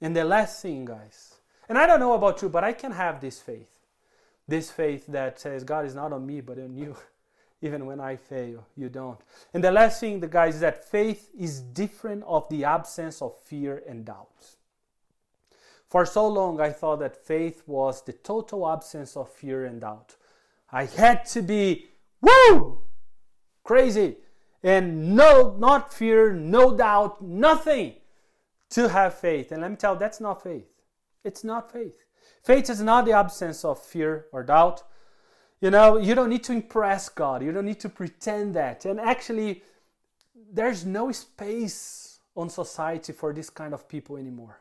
And 0.00 0.16
the 0.16 0.24
last 0.24 0.62
thing, 0.62 0.84
guys, 0.84 1.34
and 1.68 1.78
I 1.78 1.86
don't 1.86 2.00
know 2.00 2.14
about 2.14 2.42
you, 2.42 2.48
but 2.48 2.64
I 2.64 2.72
can 2.72 2.92
have 2.92 3.20
this 3.20 3.40
faith. 3.40 3.78
This 4.48 4.70
faith 4.70 5.06
that 5.06 5.38
says 5.38 5.62
God 5.62 5.86
is 5.86 5.94
not 5.94 6.12
on 6.12 6.26
me, 6.26 6.40
but 6.40 6.58
on 6.58 6.76
you. 6.76 6.96
even 7.62 7.86
when 7.86 8.00
I 8.00 8.16
fail, 8.16 8.66
you 8.76 8.88
don't. 8.88 9.20
And 9.52 9.62
the 9.62 9.70
last 9.70 10.00
thing, 10.00 10.20
the 10.20 10.28
guys, 10.28 10.56
is 10.56 10.60
that 10.60 10.90
faith 10.90 11.30
is 11.38 11.60
different 11.60 12.24
of 12.26 12.48
the 12.48 12.64
absence 12.64 13.20
of 13.20 13.38
fear 13.38 13.82
and 13.86 14.04
doubt. 14.04 14.56
For 15.88 16.06
so 16.06 16.28
long, 16.28 16.60
I 16.60 16.70
thought 16.70 17.00
that 17.00 17.16
faith 17.16 17.62
was 17.66 18.02
the 18.02 18.12
total 18.12 18.70
absence 18.70 19.16
of 19.16 19.30
fear 19.30 19.64
and 19.64 19.80
doubt. 19.80 20.16
I 20.70 20.84
had 20.84 21.24
to 21.26 21.42
be, 21.42 21.88
woo, 22.20 22.78
crazy, 23.64 24.16
and 24.62 25.16
no, 25.16 25.56
not 25.58 25.92
fear, 25.92 26.32
no 26.32 26.76
doubt, 26.76 27.22
nothing 27.22 27.94
to 28.70 28.88
have 28.88 29.14
faith. 29.14 29.52
And 29.52 29.62
let 29.62 29.70
me 29.70 29.76
tell 29.76 29.94
you, 29.94 29.98
that's 29.98 30.20
not 30.20 30.42
faith. 30.42 30.68
It's 31.24 31.44
not 31.44 31.72
faith. 31.72 32.04
Faith 32.42 32.70
is 32.70 32.80
not 32.80 33.04
the 33.04 33.12
absence 33.12 33.64
of 33.64 33.82
fear 33.82 34.26
or 34.32 34.42
doubt. 34.42 34.82
You 35.60 35.70
know, 35.70 35.98
you 35.98 36.14
don't 36.14 36.30
need 36.30 36.44
to 36.44 36.52
impress 36.52 37.08
God. 37.08 37.42
You 37.42 37.52
don't 37.52 37.66
need 37.66 37.80
to 37.80 37.88
pretend 37.88 38.54
that. 38.54 38.86
And 38.86 38.98
actually, 38.98 39.62
there's 40.52 40.86
no 40.86 41.12
space 41.12 42.20
on 42.34 42.48
society 42.48 43.12
for 43.12 43.32
this 43.32 43.50
kind 43.50 43.74
of 43.74 43.88
people 43.88 44.16
anymore. 44.16 44.60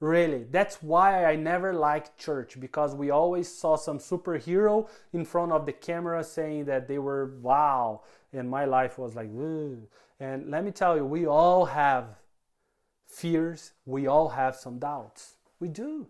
Really, 0.00 0.44
that's 0.50 0.82
why 0.82 1.24
I 1.24 1.36
never 1.36 1.72
liked 1.72 2.18
church 2.18 2.58
because 2.58 2.94
we 2.94 3.10
always 3.10 3.48
saw 3.48 3.76
some 3.76 3.98
superhero 3.98 4.88
in 5.12 5.24
front 5.24 5.52
of 5.52 5.64
the 5.64 5.72
camera 5.72 6.22
saying 6.24 6.64
that 6.66 6.88
they 6.88 6.98
were 6.98 7.36
wow, 7.40 8.02
and 8.32 8.50
my 8.50 8.64
life 8.64 8.98
was 8.98 9.14
like, 9.14 9.28
Ugh. 9.28 9.78
and 10.18 10.50
let 10.50 10.64
me 10.64 10.72
tell 10.72 10.96
you, 10.96 11.06
we 11.06 11.26
all 11.26 11.64
have 11.66 12.16
fears, 13.06 13.72
we 13.86 14.06
all 14.06 14.30
have 14.30 14.56
some 14.56 14.78
doubts. 14.78 15.36
We 15.60 15.68
do. 15.68 16.08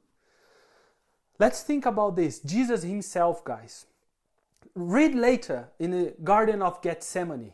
Let's 1.38 1.62
think 1.62 1.86
about 1.86 2.16
this. 2.16 2.38
Jesus 2.40 2.82
himself, 2.82 3.44
guys. 3.44 3.86
Read 4.74 5.14
later 5.14 5.68
in 5.78 5.90
the 5.90 6.14
Garden 6.22 6.62
of 6.62 6.80
Gethsemane. 6.80 7.52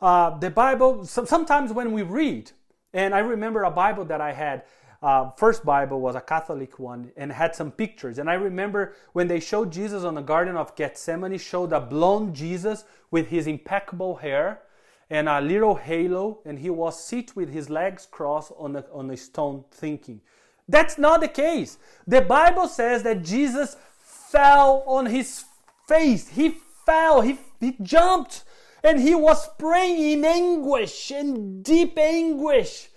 Uh, 0.00 0.38
the 0.38 0.50
Bible, 0.50 1.04
sometimes 1.04 1.72
when 1.72 1.92
we 1.92 2.02
read, 2.02 2.52
and 2.92 3.14
I 3.14 3.18
remember 3.18 3.64
a 3.64 3.70
Bible 3.70 4.04
that 4.06 4.20
I 4.20 4.32
had, 4.32 4.64
uh, 5.02 5.30
first 5.30 5.64
Bible 5.64 6.00
was 6.00 6.14
a 6.14 6.20
Catholic 6.20 6.78
one 6.78 7.12
and 7.16 7.32
had 7.32 7.54
some 7.54 7.70
pictures. 7.70 8.18
And 8.18 8.28
I 8.28 8.34
remember 8.34 8.94
when 9.12 9.28
they 9.28 9.40
showed 9.40 9.72
Jesus 9.72 10.04
on 10.04 10.14
the 10.14 10.22
Garden 10.22 10.56
of 10.56 10.74
Gethsemane, 10.74 11.38
showed 11.38 11.72
a 11.72 11.80
blonde 11.80 12.34
Jesus 12.34 12.84
with 13.10 13.28
his 13.28 13.46
impeccable 13.46 14.16
hair 14.16 14.60
and 15.08 15.28
a 15.28 15.40
little 15.40 15.74
halo, 15.74 16.40
and 16.44 16.58
he 16.58 16.70
was 16.70 17.04
seated 17.04 17.34
with 17.34 17.52
his 17.52 17.68
legs 17.68 18.06
crossed 18.10 18.52
on 18.56 18.76
on 18.92 19.10
a 19.10 19.16
stone 19.16 19.64
thinking. 19.70 20.20
That's 20.70 20.98
not 20.98 21.20
the 21.20 21.28
case. 21.28 21.78
The 22.06 22.20
Bible 22.22 22.68
says 22.68 23.02
that 23.02 23.24
Jesus 23.24 23.76
fell 23.98 24.84
on 24.86 25.06
his 25.06 25.44
face. 25.88 26.28
He 26.28 26.54
fell, 26.86 27.20
he, 27.22 27.38
he 27.58 27.76
jumped, 27.82 28.44
and 28.84 29.00
he 29.00 29.14
was 29.14 29.48
praying 29.58 30.18
in 30.18 30.24
anguish, 30.24 31.10
in 31.10 31.62
deep 31.62 31.98
anguish. 31.98 32.88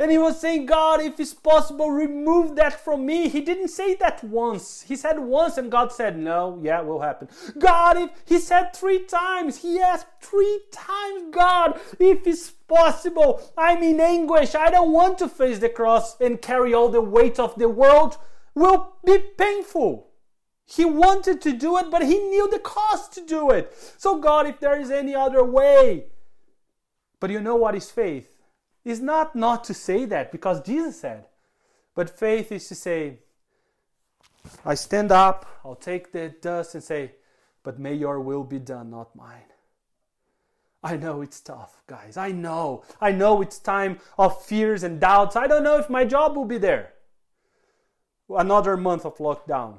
And 0.00 0.12
he 0.12 0.18
was 0.18 0.40
saying, 0.40 0.66
God, 0.66 1.00
if 1.00 1.18
it's 1.18 1.34
possible, 1.34 1.90
remove 1.90 2.54
that 2.54 2.84
from 2.84 3.04
me. 3.04 3.28
He 3.28 3.40
didn't 3.40 3.68
say 3.68 3.96
that 3.96 4.22
once. 4.22 4.82
He 4.82 4.94
said 4.94 5.18
once, 5.18 5.58
and 5.58 5.72
God 5.72 5.90
said, 5.90 6.16
No, 6.16 6.56
yeah, 6.62 6.80
it 6.80 6.86
will 6.86 7.00
happen. 7.00 7.28
God, 7.58 7.96
if 7.96 8.10
he 8.24 8.38
said 8.38 8.76
three 8.76 9.04
times, 9.04 9.62
he 9.62 9.80
asked 9.80 10.06
three 10.20 10.60
times, 10.70 11.24
God, 11.32 11.80
if 11.98 12.28
it's 12.28 12.50
possible, 12.50 13.42
I'm 13.56 13.82
in 13.82 14.00
anguish. 14.00 14.54
I 14.54 14.70
don't 14.70 14.92
want 14.92 15.18
to 15.18 15.28
face 15.28 15.58
the 15.58 15.68
cross 15.68 16.20
and 16.20 16.40
carry 16.40 16.72
all 16.72 16.88
the 16.88 17.00
weight 17.00 17.40
of 17.40 17.56
the 17.56 17.68
world. 17.68 18.18
Will 18.54 18.92
be 19.04 19.18
painful. 19.18 20.10
He 20.64 20.84
wanted 20.84 21.40
to 21.42 21.52
do 21.52 21.76
it, 21.78 21.90
but 21.90 22.02
he 22.02 22.18
knew 22.18 22.48
the 22.48 22.58
cost 22.60 23.14
to 23.14 23.24
do 23.24 23.50
it. 23.50 23.74
So, 23.96 24.20
God, 24.20 24.46
if 24.46 24.60
there 24.60 24.78
is 24.78 24.92
any 24.92 25.14
other 25.14 25.42
way. 25.42 26.04
But 27.18 27.30
you 27.30 27.40
know 27.40 27.56
what 27.56 27.74
is 27.74 27.90
faith? 27.90 28.37
Is 28.88 29.00
not 29.00 29.36
not 29.36 29.64
to 29.64 29.74
say 29.74 30.06
that 30.06 30.32
because 30.32 30.62
Jesus 30.62 31.00
said. 31.00 31.26
But 31.94 32.18
faith 32.18 32.50
is 32.50 32.68
to 32.68 32.74
say, 32.74 33.18
I 34.64 34.74
stand 34.74 35.12
up, 35.12 35.46
I'll 35.64 35.74
take 35.74 36.12
the 36.12 36.30
dust 36.40 36.74
and 36.74 36.82
say, 36.82 37.12
but 37.62 37.78
may 37.78 37.92
your 37.92 38.20
will 38.20 38.44
be 38.44 38.58
done, 38.58 38.90
not 38.90 39.14
mine. 39.14 39.52
I 40.82 40.96
know 40.96 41.20
it's 41.20 41.40
tough, 41.40 41.82
guys. 41.86 42.16
I 42.16 42.30
know. 42.30 42.84
I 43.00 43.10
know 43.10 43.42
it's 43.42 43.58
time 43.58 43.98
of 44.16 44.42
fears 44.44 44.84
and 44.84 45.00
doubts. 45.00 45.36
I 45.36 45.46
don't 45.46 45.64
know 45.64 45.76
if 45.76 45.90
my 45.90 46.04
job 46.04 46.36
will 46.36 46.46
be 46.46 46.58
there. 46.58 46.94
Another 48.30 48.76
month 48.76 49.04
of 49.04 49.18
lockdown. 49.18 49.78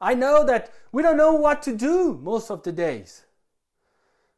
I 0.00 0.14
know 0.14 0.44
that 0.44 0.72
we 0.92 1.02
don't 1.02 1.16
know 1.16 1.32
what 1.32 1.62
to 1.62 1.74
do 1.74 2.20
most 2.22 2.50
of 2.50 2.62
the 2.62 2.72
days. 2.72 3.23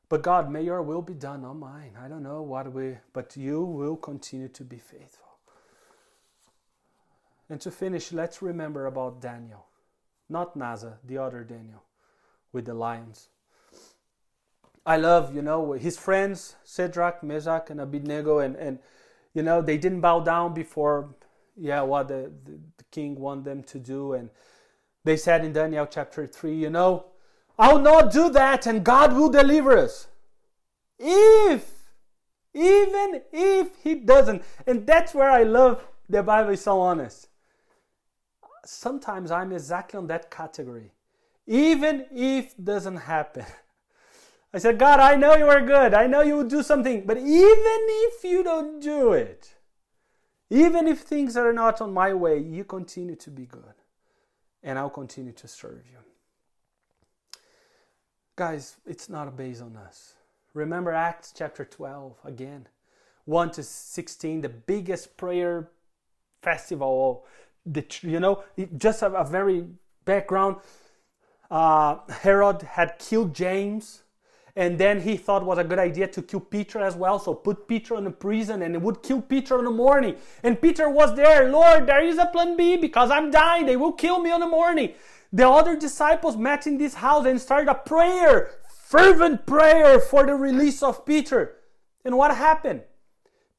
But 0.08 0.22
God, 0.22 0.50
may 0.50 0.62
your 0.62 0.82
will 0.82 1.02
be 1.02 1.14
done, 1.14 1.42
not 1.42 1.54
mine. 1.54 1.92
I 2.00 2.08
don't 2.08 2.22
know 2.22 2.42
what 2.42 2.72
we, 2.72 2.98
but 3.12 3.36
you 3.36 3.62
will 3.62 3.96
continue 3.96 4.48
to 4.48 4.64
be 4.64 4.78
faithful. 4.78 5.26
And 7.48 7.60
to 7.60 7.70
finish, 7.70 8.12
let's 8.12 8.42
remember 8.42 8.86
about 8.86 9.20
Daniel, 9.20 9.66
not 10.28 10.56
Nasa, 10.56 10.94
the 11.04 11.18
other 11.18 11.44
Daniel 11.44 11.82
with 12.52 12.66
the 12.66 12.74
lions. 12.74 13.28
I 14.84 14.96
love, 14.96 15.34
you 15.34 15.42
know, 15.42 15.72
his 15.72 15.98
friends, 15.98 16.54
Shadrach, 16.64 17.22
Meshach, 17.22 17.70
and 17.70 17.80
Abednego, 17.80 18.38
and, 18.38 18.54
and 18.56 18.78
you 19.34 19.42
know, 19.42 19.60
they 19.60 19.76
didn't 19.76 20.00
bow 20.00 20.20
down 20.20 20.54
before, 20.54 21.14
yeah, 21.56 21.82
what 21.82 22.08
the, 22.08 22.30
the, 22.44 22.52
the 22.78 22.84
king 22.92 23.16
wanted 23.16 23.44
them 23.44 23.62
to 23.64 23.78
do. 23.80 24.12
And 24.12 24.30
they 25.04 25.16
said 25.16 25.44
in 25.44 25.52
Daniel 25.52 25.86
chapter 25.86 26.26
3, 26.26 26.54
you 26.54 26.70
know, 26.70 27.06
I'll 27.58 27.78
not 27.78 28.12
do 28.12 28.30
that 28.30 28.66
and 28.66 28.84
God 28.84 29.14
will 29.14 29.30
deliver 29.30 29.76
us. 29.76 30.08
If, 30.98 31.70
even 32.54 33.22
if 33.32 33.68
He 33.82 33.94
doesn't. 33.94 34.42
And 34.66 34.86
that's 34.86 35.14
where 35.14 35.30
I 35.30 35.42
love 35.42 35.82
the 36.08 36.22
Bible 36.22 36.50
is 36.50 36.62
so 36.62 36.80
honest. 36.80 37.28
Sometimes 38.64 39.30
I'm 39.30 39.52
exactly 39.52 39.98
on 39.98 40.06
that 40.08 40.30
category. 40.30 40.92
Even 41.46 42.06
if 42.14 42.54
doesn't 42.62 42.96
happen. 42.96 43.44
I 44.54 44.58
said, 44.58 44.78
God, 44.78 45.00
I 45.00 45.16
know 45.16 45.34
you 45.36 45.46
are 45.46 45.60
good. 45.60 45.94
I 45.94 46.06
know 46.06 46.22
you 46.22 46.36
will 46.36 46.48
do 46.48 46.62
something. 46.62 47.04
But 47.06 47.18
even 47.18 47.26
if 47.28 48.24
you 48.24 48.42
don't 48.42 48.80
do 48.80 49.12
it, 49.12 49.54
even 50.50 50.86
if 50.86 51.00
things 51.00 51.36
are 51.36 51.52
not 51.52 51.80
on 51.80 51.92
my 51.92 52.14
way, 52.14 52.38
you 52.38 52.64
continue 52.64 53.16
to 53.16 53.30
be 53.30 53.46
good. 53.46 53.74
And 54.62 54.78
I'll 54.78 54.90
continue 54.90 55.32
to 55.32 55.48
serve 55.48 55.82
you. 55.90 55.98
Guys, 58.36 58.76
it's 58.86 59.08
not 59.08 59.34
based 59.34 59.62
on 59.62 59.74
us. 59.76 60.12
Remember 60.52 60.92
Acts 60.92 61.32
chapter 61.34 61.64
12 61.64 62.16
again. 62.22 62.68
1 63.24 63.50
to 63.52 63.62
16, 63.62 64.42
the 64.42 64.50
biggest 64.50 65.16
prayer 65.16 65.70
festival. 66.42 67.24
The, 67.64 67.82
you 68.02 68.20
know, 68.20 68.44
just 68.76 69.00
a, 69.00 69.06
a 69.06 69.24
very 69.24 69.64
background. 70.04 70.56
Uh, 71.50 71.96
Herod 72.10 72.60
had 72.60 72.98
killed 72.98 73.34
James, 73.34 74.02
and 74.54 74.78
then 74.78 75.00
he 75.00 75.16
thought 75.16 75.42
was 75.42 75.56
a 75.56 75.64
good 75.64 75.78
idea 75.78 76.06
to 76.08 76.20
kill 76.20 76.40
Peter 76.40 76.80
as 76.80 76.94
well. 76.94 77.18
So 77.18 77.32
put 77.32 77.66
Peter 77.66 77.96
in 77.96 78.06
a 78.06 78.10
prison, 78.10 78.60
and 78.60 78.74
it 78.74 78.82
would 78.82 79.02
kill 79.02 79.22
Peter 79.22 79.58
in 79.60 79.64
the 79.64 79.70
morning. 79.70 80.14
And 80.42 80.60
Peter 80.60 80.90
was 80.90 81.16
there. 81.16 81.50
Lord, 81.50 81.86
there 81.86 82.04
is 82.04 82.18
a 82.18 82.26
plan 82.26 82.54
B 82.54 82.76
because 82.76 83.10
I'm 83.10 83.30
dying. 83.30 83.64
They 83.64 83.76
will 83.76 83.92
kill 83.92 84.20
me 84.20 84.30
in 84.30 84.40
the 84.40 84.46
morning. 84.46 84.92
The 85.36 85.46
other 85.46 85.76
disciples 85.76 86.38
met 86.38 86.66
in 86.66 86.78
this 86.78 86.94
house 86.94 87.26
and 87.26 87.38
started 87.38 87.70
a 87.70 87.74
prayer, 87.74 88.52
fervent 88.86 89.44
prayer 89.44 90.00
for 90.00 90.24
the 90.24 90.34
release 90.34 90.82
of 90.82 91.04
Peter. 91.04 91.56
And 92.06 92.16
what 92.16 92.34
happened? 92.34 92.84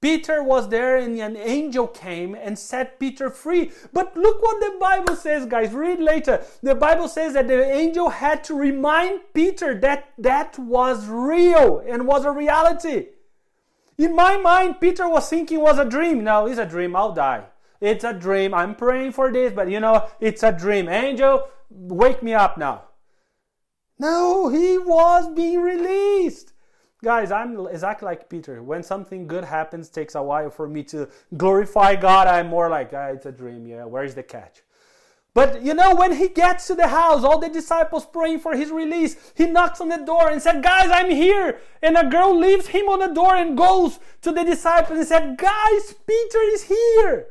Peter 0.01 0.41
was 0.41 0.69
there 0.69 0.97
and 0.97 1.19
an 1.19 1.37
angel 1.37 1.87
came 1.87 2.33
and 2.33 2.57
set 2.57 2.99
Peter 2.99 3.29
free. 3.29 3.69
But 3.93 4.17
look 4.17 4.41
what 4.41 4.59
the 4.59 4.75
Bible 4.79 5.15
says, 5.15 5.45
guys. 5.45 5.71
Read 5.71 5.99
later. 5.99 6.43
The 6.63 6.73
Bible 6.73 7.07
says 7.07 7.33
that 7.33 7.47
the 7.47 7.71
angel 7.71 8.09
had 8.09 8.43
to 8.45 8.55
remind 8.55 9.19
Peter 9.35 9.79
that 9.79 10.13
that 10.17 10.57
was 10.57 11.05
real 11.05 11.83
and 11.87 12.07
was 12.07 12.25
a 12.25 12.31
reality. 12.31 13.09
In 13.99 14.15
my 14.15 14.37
mind, 14.37 14.81
Peter 14.81 15.07
was 15.07 15.29
thinking 15.29 15.59
was 15.59 15.77
a 15.77 15.85
dream. 15.85 16.23
No, 16.23 16.47
it's 16.47 16.57
a 16.57 16.65
dream. 16.65 16.95
I'll 16.95 17.13
die. 17.13 17.43
It's 17.79 18.03
a 18.03 18.13
dream. 18.13 18.55
I'm 18.55 18.73
praying 18.73 19.11
for 19.11 19.31
this, 19.31 19.53
but 19.53 19.69
you 19.69 19.79
know, 19.79 20.07
it's 20.19 20.41
a 20.41 20.51
dream. 20.51 20.89
Angel, 20.89 21.47
wake 21.69 22.23
me 22.23 22.33
up 22.33 22.57
now. 22.57 22.83
No, 23.99 24.49
he 24.49 24.77
was 24.77 25.27
being 25.35 25.59
released. 25.61 26.53
Guys, 27.03 27.31
I'm 27.31 27.67
exactly 27.67 28.05
like 28.07 28.29
Peter. 28.29 28.63
When 28.63 28.81
something 28.81 29.27
good 29.27 29.43
happens, 29.43 29.89
takes 29.89 30.15
a 30.15 30.23
while 30.23 30.49
for 30.49 30.67
me 30.67 30.83
to 30.83 31.07
glorify 31.35 31.95
God. 31.95 32.27
I'm 32.27 32.47
more 32.47 32.69
like, 32.69 32.91
ah, 32.93 33.07
it's 33.07 33.25
a 33.25 33.31
dream. 33.31 33.67
Yeah, 33.67 33.85
where's 33.85 34.15
the 34.15 34.23
catch? 34.23 34.61
But 35.35 35.61
you 35.61 35.75
know, 35.75 35.93
when 35.93 36.13
he 36.13 36.29
gets 36.29 36.65
to 36.65 36.73
the 36.73 36.87
house, 36.87 37.23
all 37.23 37.37
the 37.37 37.49
disciples 37.49 38.07
praying 38.07 38.39
for 38.39 38.55
his 38.55 38.71
release, 38.71 39.33
he 39.35 39.45
knocks 39.45 39.79
on 39.79 39.89
the 39.89 39.97
door 39.97 40.29
and 40.31 40.41
said, 40.41 40.63
Guys, 40.63 40.89
I'm 40.91 41.11
here. 41.11 41.59
And 41.83 41.95
a 41.95 42.09
girl 42.09 42.35
leaves 42.35 42.67
him 42.67 42.89
on 42.89 42.99
the 42.99 43.13
door 43.13 43.35
and 43.35 43.55
goes 43.55 43.99
to 44.23 44.31
the 44.31 44.43
disciples 44.43 44.97
and 44.97 45.07
said, 45.07 45.37
Guys, 45.37 45.93
Peter 46.07 46.39
is 46.53 46.63
here. 46.63 47.27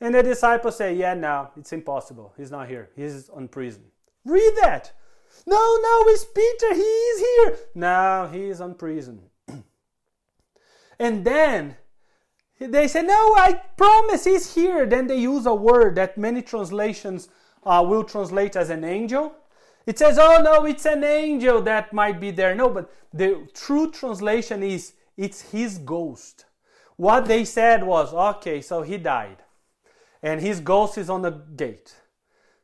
And 0.00 0.14
the 0.14 0.22
disciples 0.22 0.76
say, 0.76 0.94
Yeah, 0.94 1.14
no, 1.14 1.50
it's 1.56 1.72
impossible. 1.72 2.34
He's 2.36 2.50
not 2.50 2.68
here. 2.68 2.90
He's 2.96 3.30
in 3.36 3.48
prison. 3.48 3.84
Read 4.24 4.52
that. 4.60 4.92
No, 5.46 5.56
no, 5.56 6.04
it's 6.08 6.24
Peter. 6.24 6.74
He 6.74 6.80
is 6.80 7.20
here. 7.20 7.58
No, 7.74 8.28
he 8.32 8.44
is 8.44 8.60
in 8.60 8.74
prison. 8.74 9.20
and 10.98 11.24
then 11.24 11.76
they 12.58 12.88
say, 12.88 13.02
No, 13.02 13.34
I 13.36 13.60
promise 13.76 14.24
he's 14.24 14.54
here. 14.54 14.86
Then 14.86 15.06
they 15.06 15.18
use 15.18 15.46
a 15.46 15.54
word 15.54 15.94
that 15.96 16.18
many 16.18 16.42
translations 16.42 17.28
uh, 17.64 17.84
will 17.86 18.04
translate 18.04 18.56
as 18.56 18.70
an 18.70 18.84
angel. 18.84 19.34
It 19.86 19.98
says, 19.98 20.18
Oh, 20.20 20.42
no, 20.42 20.66
it's 20.66 20.84
an 20.84 21.04
angel 21.04 21.62
that 21.62 21.92
might 21.92 22.20
be 22.20 22.30
there. 22.30 22.54
No, 22.54 22.68
but 22.68 22.92
the 23.14 23.48
true 23.54 23.90
translation 23.90 24.62
is, 24.62 24.92
It's 25.16 25.40
his 25.40 25.78
ghost. 25.78 26.44
What 26.96 27.26
they 27.26 27.46
said 27.46 27.82
was, 27.82 28.12
Okay, 28.12 28.60
so 28.60 28.82
he 28.82 28.98
died 28.98 29.38
and 30.22 30.40
his 30.40 30.60
ghost 30.60 30.98
is 30.98 31.10
on 31.10 31.22
the 31.22 31.30
gate. 31.30 31.94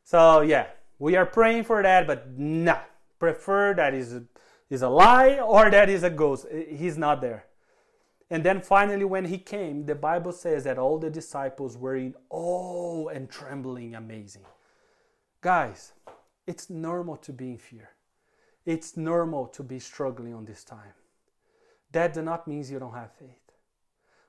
So 0.03 0.41
yeah, 0.41 0.67
we 0.99 1.15
are 1.15 1.25
praying 1.25 1.63
for 1.63 1.81
that, 1.81 2.07
but 2.07 2.37
nah, 2.37 2.79
prefer 3.19 3.73
that 3.75 3.93
is 3.93 4.21
is 4.69 4.81
a 4.81 4.89
lie 4.89 5.39
or 5.39 5.69
that 5.69 5.89
is 5.89 6.03
a 6.03 6.09
ghost. 6.09 6.47
He's 6.69 6.97
not 6.97 7.21
there. 7.21 7.45
And 8.29 8.43
then 8.43 8.61
finally, 8.61 9.05
when 9.05 9.25
he 9.25 9.37
came, 9.37 9.85
the 9.85 9.93
Bible 9.93 10.31
says 10.31 10.63
that 10.63 10.79
all 10.79 10.97
the 10.97 11.09
disciples 11.09 11.77
were 11.77 11.95
in 11.95 12.15
awe 12.31 13.07
and 13.09 13.29
trembling, 13.29 13.93
amazing. 13.93 14.45
Guys, 15.41 15.93
it's 16.47 16.69
normal 16.69 17.17
to 17.17 17.31
be 17.31 17.51
in 17.51 17.57
fear. 17.57 17.89
It's 18.65 18.97
normal 18.97 19.47
to 19.47 19.61
be 19.61 19.77
struggling 19.77 20.33
on 20.33 20.45
this 20.45 20.63
time. 20.63 20.93
That 21.91 22.13
does 22.13 22.23
not 22.23 22.47
mean 22.47 22.65
you 22.67 22.79
don't 22.79 22.93
have 22.93 23.11
faith. 23.13 23.42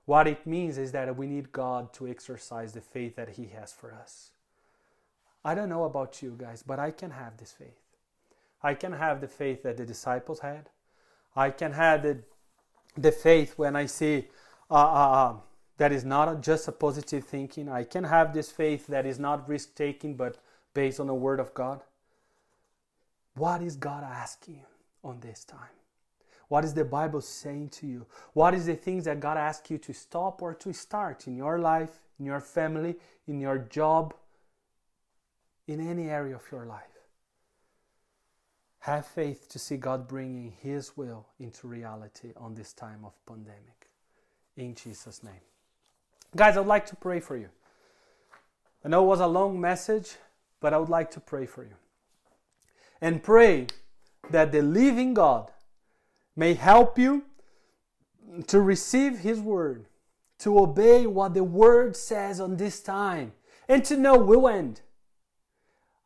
What 0.06 0.26
it 0.26 0.46
means 0.46 0.76
is 0.78 0.92
that 0.92 1.16
we 1.16 1.26
need 1.26 1.52
God 1.52 1.92
to 1.94 2.06
exercise 2.06 2.72
the 2.72 2.80
faith 2.80 3.16
that 3.16 3.30
He 3.30 3.46
has 3.48 3.72
for 3.72 3.92
us. 3.92 4.30
I 5.44 5.54
don't 5.54 5.68
know 5.68 5.84
about 5.84 6.22
you 6.22 6.34
guys, 6.36 6.62
but 6.62 6.78
I 6.78 6.90
can 6.90 7.10
have 7.10 7.36
this 7.36 7.52
faith. 7.52 7.78
I 8.62 8.74
can 8.74 8.92
have 8.92 9.20
the 9.20 9.28
faith 9.28 9.62
that 9.62 9.76
the 9.76 9.84
disciples 9.84 10.40
had. 10.40 10.70
I 11.36 11.50
can 11.50 11.72
have 11.72 12.02
the, 12.02 12.18
the 12.96 13.12
faith 13.12 13.54
when 13.56 13.76
I 13.76 13.86
see 13.86 14.28
uh, 14.70 14.74
uh, 14.74 15.10
uh 15.10 15.34
that 15.76 15.92
is 15.92 16.04
not 16.04 16.40
just 16.40 16.68
a 16.68 16.72
positive 16.72 17.24
thinking. 17.24 17.68
I 17.68 17.82
can 17.84 18.04
have 18.04 18.32
this 18.32 18.50
faith 18.50 18.86
that 18.86 19.06
is 19.06 19.18
not 19.18 19.48
risk 19.48 19.74
taking, 19.74 20.14
but 20.14 20.38
based 20.72 21.00
on 21.00 21.08
the 21.08 21.14
Word 21.14 21.40
of 21.40 21.52
God. 21.52 21.82
What 23.34 23.60
is 23.60 23.74
God 23.74 24.04
asking 24.04 24.62
on 25.02 25.18
this 25.20 25.44
time? 25.44 25.76
What 26.54 26.64
is 26.64 26.72
the 26.72 26.84
Bible 26.84 27.20
saying 27.20 27.70
to 27.80 27.86
you? 27.88 28.06
What 28.32 28.54
is 28.54 28.66
the 28.66 28.76
things 28.76 29.06
that 29.06 29.18
God 29.18 29.36
asks 29.36 29.72
you 29.72 29.78
to 29.78 29.92
stop 29.92 30.40
or 30.40 30.54
to 30.54 30.72
start 30.72 31.26
in 31.26 31.34
your 31.34 31.58
life, 31.58 31.98
in 32.20 32.26
your 32.26 32.38
family, 32.38 32.94
in 33.26 33.40
your 33.40 33.58
job, 33.58 34.14
in 35.66 35.80
any 35.80 36.08
area 36.08 36.36
of 36.36 36.42
your 36.52 36.64
life? 36.64 36.96
Have 38.78 39.04
faith 39.04 39.48
to 39.48 39.58
see 39.58 39.76
God 39.76 40.06
bringing 40.06 40.52
His 40.62 40.96
will 40.96 41.26
into 41.40 41.66
reality 41.66 42.30
on 42.36 42.54
this 42.54 42.72
time 42.72 43.00
of 43.04 43.14
pandemic. 43.26 43.88
In 44.56 44.76
Jesus' 44.76 45.24
name. 45.24 45.42
Guys, 46.36 46.56
I 46.56 46.60
would 46.60 46.68
like 46.68 46.86
to 46.86 46.94
pray 46.94 47.18
for 47.18 47.36
you. 47.36 47.48
I 48.84 48.90
know 48.90 49.02
it 49.02 49.08
was 49.08 49.18
a 49.18 49.26
long 49.26 49.60
message, 49.60 50.14
but 50.60 50.72
I 50.72 50.78
would 50.78 50.88
like 50.88 51.10
to 51.10 51.20
pray 51.20 51.46
for 51.46 51.64
you. 51.64 51.74
And 53.00 53.24
pray 53.24 53.66
that 54.30 54.52
the 54.52 54.62
living 54.62 55.14
God 55.14 55.50
may 56.36 56.54
help 56.54 56.98
you 56.98 57.24
to 58.46 58.60
receive 58.60 59.18
His 59.18 59.40
word, 59.40 59.86
to 60.40 60.58
obey 60.58 61.06
what 61.06 61.34
the 61.34 61.44
word 61.44 61.96
says 61.96 62.40
on 62.40 62.56
this 62.56 62.80
time, 62.80 63.32
and 63.68 63.84
to 63.84 63.96
know 63.96 64.16
we'll 64.16 64.48
end. 64.48 64.80